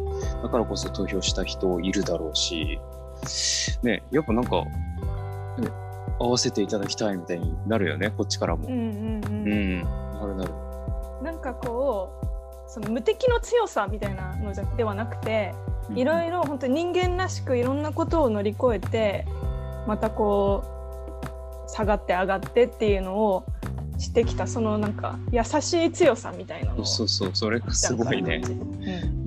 [0.43, 2.79] だからこそ投票した人いるだろうし、
[3.83, 4.65] ね、やっぱなんか、
[5.59, 5.69] ね、
[6.19, 8.67] 合わせていただきたいみたいになるよね、こっちからも。
[8.69, 9.81] うんうんううん。
[9.81, 10.53] ん、なるなる。
[11.23, 15.55] なんかこうその無敵の強さみたいなのではなくて
[15.95, 19.27] いろいろ本当に人間らしくいろんなことを乗り越えて
[19.87, 20.63] またこ
[21.67, 23.45] う下がって上がってっていうのを
[23.99, 28.41] してきたそのなんか優しい強さみたいなのをそうそう、それがすごいね。
[28.45, 28.55] うんう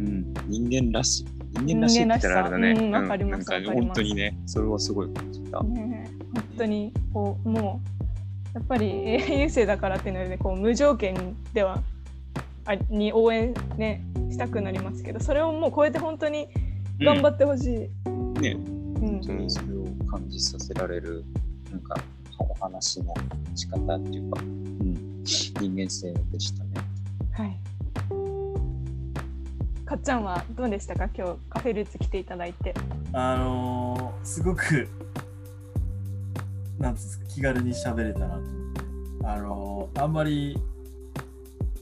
[0.10, 1.26] ん、人間らしい。
[1.64, 2.72] 人間らしいって言ったらあれだね。
[2.72, 5.62] うんわかりますなんかわかります本当にね、それはすごい感じた。
[5.64, 7.82] ねえ本当にこうも
[8.54, 8.88] うやっぱり
[9.30, 11.82] 英雄生だからっていうのでこう無条件では
[12.66, 16.48] あに応援ねしたくなりますけどそれをもう超えて本当に
[17.00, 17.70] 頑張ってほしい。
[18.40, 21.26] ね、うん本当にそれを感じさせられる、
[21.72, 22.21] なんか、お
[22.62, 23.14] 話の
[23.56, 26.70] 仕方っていうか、うん、人間性でしたね。
[27.32, 27.58] はい。
[29.86, 31.10] かっちゃんはどうでしたか？
[31.14, 32.74] 今日カフェルーツ来ていただいて。
[33.12, 34.88] あのーすごく、
[36.80, 38.42] なんですか、気軽に喋れたなと
[39.24, 40.58] あのーあんまり、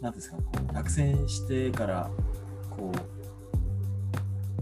[0.02, 2.10] なんていうんですか、こう落選してから、
[2.72, 2.98] こう、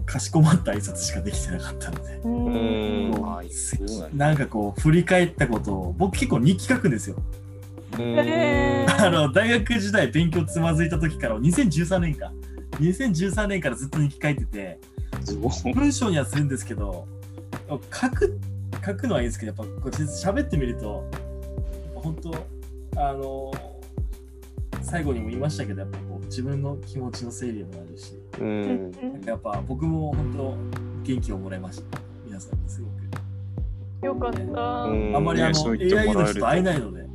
[0.08, 2.28] かしこまった挨拶しかできてなかったので、う
[3.80, 4.18] うん。
[4.18, 7.16] なんかこう、振り返ったことを、僕結構日記書くんですよ。
[7.92, 12.32] あの大学時代勉強つまずいた時から2013年か。
[12.80, 14.78] 2013年からずっと日記書いてて。
[15.74, 17.06] 文章にはするんですけど
[17.68, 18.38] 書く
[18.84, 21.04] 書くのはいいんですけどやっぱこう喋ってみると
[21.94, 22.34] 本当
[22.96, 23.52] あの
[24.88, 28.90] 最後にも言いましたけどやっぱこう自分の気持ちの整理にもなるしうん。
[28.90, 30.56] なんかやっぱ僕も本当
[31.02, 34.40] 元気をもらいました皆さんにすごくよかった。
[34.40, 34.44] う
[34.94, 37.06] んあんまりあの、AI の人会えないので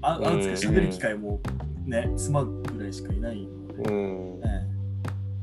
[0.00, 1.40] ああんですかうん喋る機会も
[1.84, 4.40] ね妻ぐらいしかいないので、うん。
[4.42, 4.66] え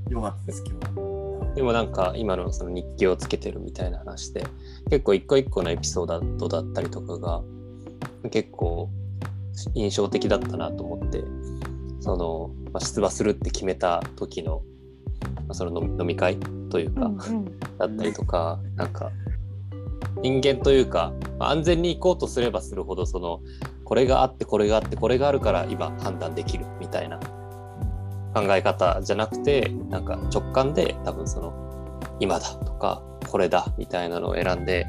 [0.09, 1.53] えよかったです今日は。
[1.53, 4.43] でもなんか今のその日記をつけてるみたいな話で
[4.89, 7.41] 結構一個一個のエピソードだったりとかが
[8.31, 8.89] 結構
[9.73, 11.23] 印象的だったなと思って
[12.07, 14.61] その、まあ、出馬するって決めた時の、
[15.35, 16.37] まあ、その飲み会
[16.69, 17.59] というか、うんうん。
[17.77, 19.11] だったりとかなんか
[20.21, 23.41] 人間というかまあ安全に行こうとすればするほどその
[23.83, 27.19] これがあってこれがあってこれがあるから今判断できるみたいな
[28.33, 34.87] 考え方じゃなくてなんか直感で多分その今だとかこれだみたいなのを選んで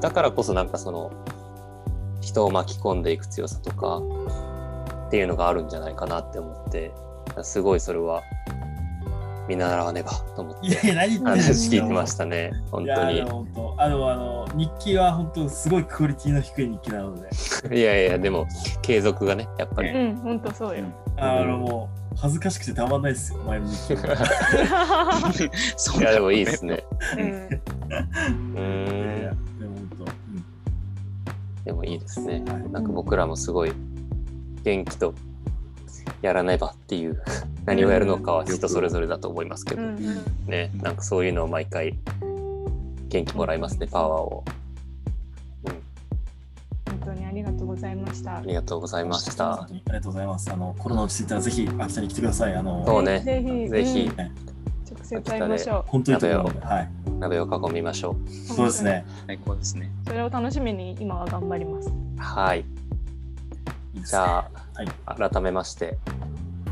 [0.00, 1.10] だからこそなんかその
[2.20, 4.00] 人を巻き込んでいく強さとか
[5.12, 6.90] っていうのがあるんじゃないかなって思って
[7.42, 8.22] すごいそれは
[9.46, 11.30] 見習わねばと思っていやいや、何言ってんの。
[11.32, 13.20] 話聞いてましたね本当に。
[13.20, 13.46] あの
[13.76, 17.28] あのあの日記は本当すごいクオリティの低い日記なので、
[17.78, 18.46] いやいやでも
[18.80, 19.90] 継続がねやっぱり。
[19.90, 20.86] うん、本当そうよ。
[21.18, 23.96] あのもう恥ずかしくてたまんないですよ、前の日記。
[25.76, 26.82] そいやでもいいですね。
[27.18, 30.44] うん、ういやいーんやでも本当、うん。
[31.66, 32.42] でもいいですね。
[32.46, 32.70] はい。
[32.70, 33.72] なんか僕らもすごい
[34.64, 35.14] 元気と
[36.20, 37.22] やらねばっていう
[37.66, 40.24] 何をやるのかは人それぞれだと思いますけど、うん、うん。
[40.46, 41.98] ねなんかそういうのを毎回
[43.08, 44.44] 元気もらいますねパワーを、
[45.64, 45.72] うん、
[46.98, 48.42] 本当にありがとうございましたあ。
[48.42, 50.52] りがとうございましたありがとうございます。
[50.52, 52.54] あのコロナ落ち着いたらぜひ秋田に来てください。
[52.54, 54.52] あのそうねぜひ、ぜひうん
[54.92, 56.90] 直接会いましょ本当にいいと思うので、はい。
[57.18, 58.30] 鍋を囲みましょう。
[58.30, 59.04] そうですね。
[59.26, 59.90] 最高ですね。
[60.06, 61.88] それを楽しみに今は頑張ります。
[61.88, 62.64] うはい
[63.94, 64.41] じゃあ、
[64.74, 65.98] はい改めまして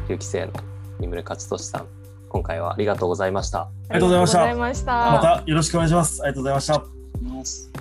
[0.09, 0.53] 9期生の
[0.98, 1.86] 三村勝利さん
[2.28, 4.92] 今回はありがとうございましたありがとうございましたありがとうございました。
[5.11, 6.22] またよろしくお願いします。
[6.22, 7.80] ありがとうございました。